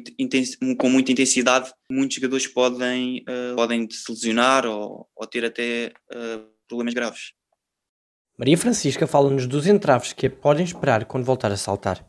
com 0.77 0.89
muita 0.89 1.11
intensidade, 1.11 1.71
muitos 1.91 2.15
jogadores 2.15 2.47
podem, 2.47 3.19
uh, 3.21 3.55
podem 3.55 3.87
se 3.89 4.11
lesionar 4.11 4.65
ou, 4.65 5.07
ou 5.15 5.27
ter 5.27 5.45
até 5.45 5.93
uh, 6.11 6.43
problemas 6.67 6.93
graves. 6.93 7.33
Maria 8.37 8.57
Francisca 8.57 9.07
fala-nos 9.07 9.47
dos 9.47 9.67
entraves 9.67 10.13
que 10.13 10.29
podem 10.29 10.63
esperar 10.63 11.05
quando 11.05 11.25
voltar 11.25 11.51
a 11.51 11.57
saltar. 11.57 12.05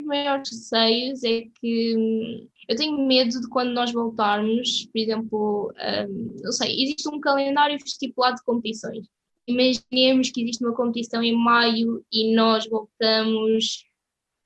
Os 0.00 0.06
maiores 0.06 0.50
receios 0.50 1.24
é 1.24 1.42
que 1.60 1.96
hum, 1.96 2.48
eu 2.68 2.76
tenho 2.76 3.06
medo 3.06 3.40
de 3.40 3.48
quando 3.48 3.72
nós 3.72 3.92
voltarmos, 3.92 4.86
por 4.86 4.98
exemplo, 4.98 5.72
um, 6.08 6.40
não 6.42 6.52
sei, 6.52 6.82
existe 6.82 7.08
um 7.08 7.20
calendário 7.20 7.76
estipulado 7.76 8.36
de 8.36 8.44
competições. 8.44 9.06
Imaginemos 9.48 10.30
que 10.30 10.42
existe 10.42 10.64
uma 10.64 10.74
competição 10.74 11.22
em 11.22 11.36
maio 11.36 12.04
e 12.12 12.34
nós 12.34 12.68
voltamos 12.68 13.84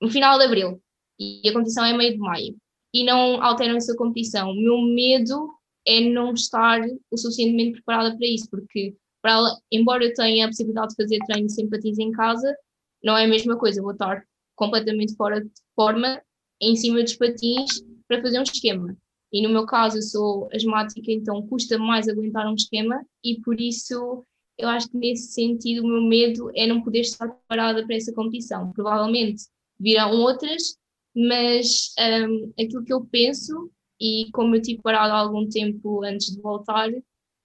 no 0.00 0.10
final 0.10 0.38
de 0.38 0.44
abril 0.44 0.80
e 1.18 1.48
a 1.48 1.52
competição 1.52 1.84
é 1.84 1.96
meio 1.96 2.12
de 2.12 2.18
maio 2.18 2.56
e 2.92 3.04
não 3.04 3.42
alteram 3.42 3.76
essa 3.76 3.94
competição. 3.94 4.50
O 4.50 4.54
meu 4.54 4.80
medo 4.80 5.50
é 5.86 6.00
não 6.00 6.32
estar 6.32 6.80
o 7.10 7.16
suficientemente 7.16 7.72
preparada 7.72 8.16
para 8.16 8.26
isso, 8.26 8.48
porque 8.50 8.96
para 9.22 9.32
ela, 9.32 9.58
embora 9.70 10.04
eu 10.04 10.14
tenha 10.14 10.46
a 10.46 10.48
possibilidade 10.48 10.90
de 10.90 11.02
fazer 11.02 11.18
treino 11.26 11.48
sem 11.48 11.68
patins 11.68 11.98
em 11.98 12.10
casa, 12.10 12.54
não 13.02 13.16
é 13.16 13.24
a 13.24 13.28
mesma 13.28 13.56
coisa. 13.56 13.82
Vou 13.82 13.92
estar 13.92 14.24
completamente 14.56 15.14
fora 15.14 15.40
de 15.42 15.50
forma 15.74 16.20
em 16.60 16.76
cima 16.76 17.02
dos 17.02 17.16
patins 17.16 17.82
para 18.08 18.20
fazer 18.20 18.38
um 18.38 18.42
esquema. 18.42 18.96
E 19.32 19.42
no 19.42 19.48
meu 19.48 19.64
caso, 19.64 19.98
eu 19.98 20.02
sou 20.02 20.48
asmática, 20.52 21.12
então 21.12 21.46
custa 21.46 21.78
mais 21.78 22.08
aguentar 22.08 22.46
um 22.50 22.54
esquema, 22.54 23.04
e 23.24 23.40
por 23.40 23.60
isso 23.60 24.24
eu 24.58 24.68
acho 24.68 24.90
que 24.90 24.96
nesse 24.98 25.32
sentido 25.32 25.84
o 25.84 25.88
meu 25.88 26.02
medo 26.02 26.50
é 26.54 26.66
não 26.66 26.82
poder 26.82 27.00
estar 27.00 27.28
preparada 27.28 27.86
para 27.86 27.96
essa 27.96 28.12
competição. 28.12 28.72
Provavelmente 28.72 29.44
virão 29.80 30.12
outras, 30.12 30.76
mas 31.16 31.92
um, 31.98 32.52
aquilo 32.60 32.84
que 32.84 32.92
eu 32.92 33.04
penso, 33.06 33.70
e 34.00 34.28
como 34.32 34.54
eu 34.54 34.62
tive 34.62 34.82
parado 34.82 35.12
algum 35.12 35.48
tempo 35.48 36.04
antes 36.04 36.34
de 36.34 36.40
voltar, 36.40 36.90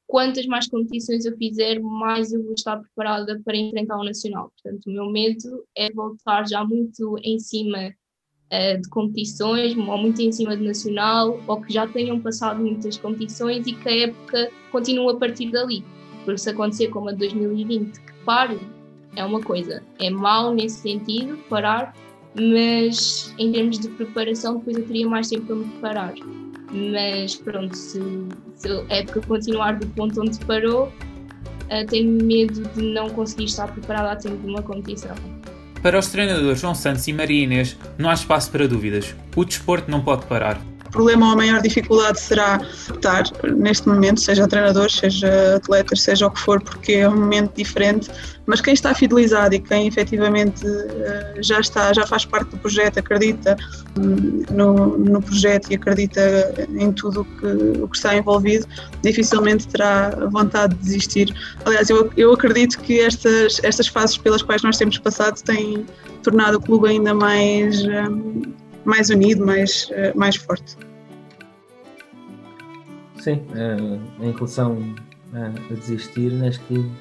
quantas 0.07 0.45
mais 0.45 0.67
competições 0.67 1.25
eu 1.25 1.35
fizer, 1.37 1.79
mais 1.79 2.31
eu 2.31 2.43
vou 2.43 2.53
estar 2.53 2.77
preparada 2.77 3.41
para 3.43 3.57
enfrentar 3.57 3.97
o 3.97 4.03
Nacional. 4.03 4.51
Portanto, 4.51 4.85
o 4.87 4.91
meu 4.91 5.09
medo 5.09 5.65
é 5.75 5.91
voltar 5.91 6.47
já 6.47 6.63
muito 6.63 7.17
em 7.23 7.39
cima 7.39 7.89
uh, 8.53 8.81
de 8.81 8.89
competições, 8.89 9.75
ou 9.75 9.97
muito 9.97 10.21
em 10.21 10.31
cima 10.31 10.55
de 10.55 10.63
Nacional, 10.63 11.41
ou 11.47 11.61
que 11.61 11.73
já 11.73 11.87
tenham 11.87 12.19
passado 12.19 12.61
muitas 12.61 12.97
competições 12.97 13.65
e 13.65 13.73
que 13.73 13.89
a 13.89 13.97
época 14.07 14.51
continue 14.71 15.11
a 15.11 15.15
partir 15.15 15.51
dali. 15.51 15.83
Porque 16.23 16.37
se 16.37 16.49
acontecer 16.49 16.89
como 16.89 17.09
a 17.09 17.11
de 17.11 17.19
2020, 17.19 17.99
que 17.99 18.13
pare, 18.23 18.59
é 19.15 19.23
uma 19.23 19.41
coisa. 19.41 19.83
É 19.99 20.09
mau 20.09 20.53
nesse 20.53 20.81
sentido, 20.81 21.37
parar, 21.49 21.95
mas 22.39 23.33
em 23.37 23.51
termos 23.51 23.79
de 23.79 23.87
preparação, 23.89 24.57
depois 24.57 24.77
eu 24.77 24.85
teria 24.85 25.07
mais 25.07 25.29
tempo 25.29 25.45
para 25.45 25.55
me 25.55 25.65
preparar. 25.65 26.13
Mas 26.71 27.35
pronto, 27.35 27.75
se, 27.75 27.99
se 28.55 28.69
a 28.89 28.95
época 28.95 29.21
continuar 29.21 29.79
do 29.79 29.87
ponto 29.87 30.21
onde 30.21 30.37
parou, 30.45 30.87
uh, 30.87 31.87
tenho 31.87 32.11
medo 32.23 32.61
de 32.75 32.81
não 32.81 33.09
conseguir 33.09 33.45
estar 33.45 33.71
preparada 33.71 34.11
a 34.11 34.15
tempo 34.15 34.37
de 34.37 34.47
uma 34.47 34.61
competição. 34.61 35.15
Para 35.81 35.99
os 35.99 36.07
treinadores 36.07 36.59
João 36.59 36.73
Santos 36.73 37.07
e 37.07 37.13
Maria 37.13 37.43
Inês, 37.43 37.77
não 37.97 38.09
há 38.09 38.13
espaço 38.13 38.51
para 38.51 38.67
dúvidas. 38.67 39.15
O 39.35 39.45
desporto 39.45 39.89
não 39.89 40.01
pode 40.01 40.25
parar 40.25 40.59
problema 40.95 41.27
ou 41.27 41.33
a 41.33 41.35
maior 41.35 41.61
dificuldade 41.61 42.19
será 42.19 42.59
estar 42.89 43.23
neste 43.57 43.87
momento, 43.87 44.21
seja 44.21 44.47
treinador, 44.47 44.89
seja 44.89 45.57
atletas, 45.57 46.01
seja 46.01 46.27
o 46.27 46.31
que 46.31 46.39
for, 46.39 46.61
porque 46.61 46.93
é 46.93 47.09
um 47.09 47.17
momento 47.17 47.53
diferente. 47.55 48.09
Mas 48.45 48.61
quem 48.61 48.73
está 48.73 48.93
fidelizado 48.93 49.55
e 49.55 49.59
quem 49.59 49.87
efetivamente 49.87 50.65
eh, 50.65 51.33
já 51.41 51.59
está, 51.59 51.91
já 51.93 52.05
faz 52.05 52.25
parte 52.25 52.51
do 52.51 52.57
projeto, 52.57 52.99
acredita 52.99 53.57
hum, 53.99 54.43
no, 54.51 54.97
no 54.97 55.21
projeto 55.21 55.71
e 55.71 55.75
acredita 55.75 56.21
em 56.77 56.91
tudo 56.91 57.25
que, 57.25 57.81
o 57.81 57.87
que 57.87 57.97
está 57.97 58.15
envolvido, 58.15 58.67
dificilmente 59.01 59.67
terá 59.67 60.11
vontade 60.31 60.75
de 60.75 60.81
desistir. 60.81 61.33
Aliás, 61.65 61.89
eu, 61.89 62.11
eu 62.15 62.31
acredito 62.33 62.79
que 62.79 62.99
estas, 62.99 63.59
estas 63.63 63.87
fases 63.87 64.17
pelas 64.17 64.43
quais 64.43 64.61
nós 64.61 64.77
temos 64.77 64.97
passado 64.99 65.41
têm 65.41 65.85
tornado 66.21 66.57
o 66.57 66.61
clube 66.61 66.87
ainda 66.87 67.13
mais. 67.13 67.83
Um, 67.83 68.64
mais 68.85 69.09
unido, 69.09 69.45
mais, 69.45 69.89
eh, 69.91 70.13
mais 70.15 70.35
forte. 70.35 70.77
Sim, 73.19 73.41
uh, 73.49 74.23
em 74.23 74.31
relação 74.31 74.77
a, 75.33 75.47
a, 75.47 75.73
desistir, 75.73 76.31
acho 76.45 76.59
que, 76.61 76.91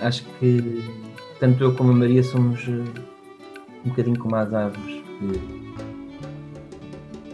acho 0.00 0.24
que 0.38 0.84
tanto 1.38 1.62
eu 1.62 1.74
como 1.74 1.92
a 1.92 1.94
Maria 1.94 2.22
somos 2.22 2.66
um 2.66 2.84
bocadinho 3.88 4.18
como 4.18 4.34
as 4.34 4.52
árvores 4.52 5.02
que 5.18 5.40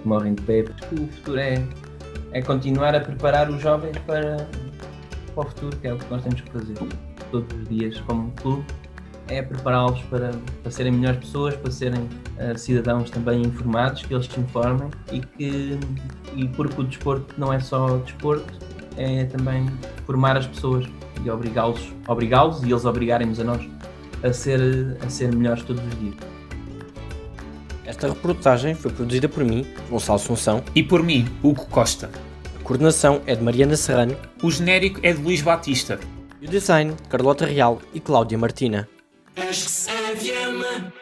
morrem 0.04 0.34
de 0.34 0.42
pé. 0.42 0.64
O 0.92 1.08
futuro 1.08 1.38
é, 1.38 1.66
é 2.32 2.42
continuar 2.42 2.94
a 2.94 3.00
preparar 3.00 3.50
os 3.50 3.62
jovens 3.62 3.96
para, 4.06 4.46
para 5.34 5.44
o 5.44 5.48
futuro, 5.48 5.76
que 5.78 5.88
é 5.88 5.94
o 5.94 5.98
que 5.98 6.10
nós 6.10 6.22
temos 6.22 6.42
que 6.42 6.50
fazer 6.50 6.74
todos 7.30 7.58
os 7.58 7.68
dias 7.68 7.98
como 8.00 8.30
clube 8.32 8.64
é 9.28 9.42
prepará-los 9.42 10.00
para, 10.02 10.30
para 10.62 10.70
serem 10.70 10.92
melhores 10.92 11.20
pessoas, 11.20 11.54
para 11.56 11.70
serem 11.70 12.00
uh, 12.00 12.56
cidadãos 12.56 13.10
também 13.10 13.42
informados, 13.42 14.02
que 14.02 14.14
eles 14.14 14.26
se 14.26 14.40
informem 14.40 14.90
e 15.12 15.20
que 15.20 15.78
e 16.34 16.48
porque 16.48 16.80
o 16.80 16.84
desporto 16.84 17.34
não 17.38 17.52
é 17.52 17.58
só 17.60 17.96
desporto, 17.98 18.52
é 18.96 19.24
também 19.24 19.66
formar 20.04 20.36
as 20.36 20.46
pessoas 20.46 20.86
e 21.24 21.30
obrigá-los 21.30 21.92
obrigá-los 22.06 22.62
e 22.62 22.70
eles 22.70 22.84
obrigarem-nos 22.84 23.40
a 23.40 23.44
nós 23.44 23.68
a 24.22 24.32
ser, 24.32 24.96
a 25.04 25.08
ser 25.08 25.34
melhores 25.34 25.62
todos 25.62 25.82
os 25.84 25.98
dias. 25.98 26.14
Esta 27.84 28.08
reportagem 28.08 28.74
foi 28.74 28.90
produzida 28.90 29.28
por 29.28 29.44
mim, 29.44 29.64
Gonçalo 29.88 30.16
Assunção, 30.16 30.62
e 30.74 30.82
por 30.82 31.02
mim, 31.02 31.26
Hugo 31.42 31.66
Costa. 31.66 32.10
A 32.58 32.62
coordenação 32.62 33.22
é 33.26 33.36
de 33.36 33.42
Mariana 33.42 33.76
Serrano. 33.76 34.16
O 34.42 34.50
genérico 34.50 34.98
é 35.04 35.12
de 35.12 35.22
Luís 35.22 35.40
Batista. 35.40 36.00
E 36.40 36.46
o 36.46 36.50
design, 36.50 36.94
Carlota 37.08 37.46
Real 37.46 37.80
e 37.94 38.00
Cláudia 38.00 38.36
Martina. 38.36 38.88
Acho 39.36 39.64
que 39.64 39.70
se 39.70 39.90
aviama. 39.90 40.92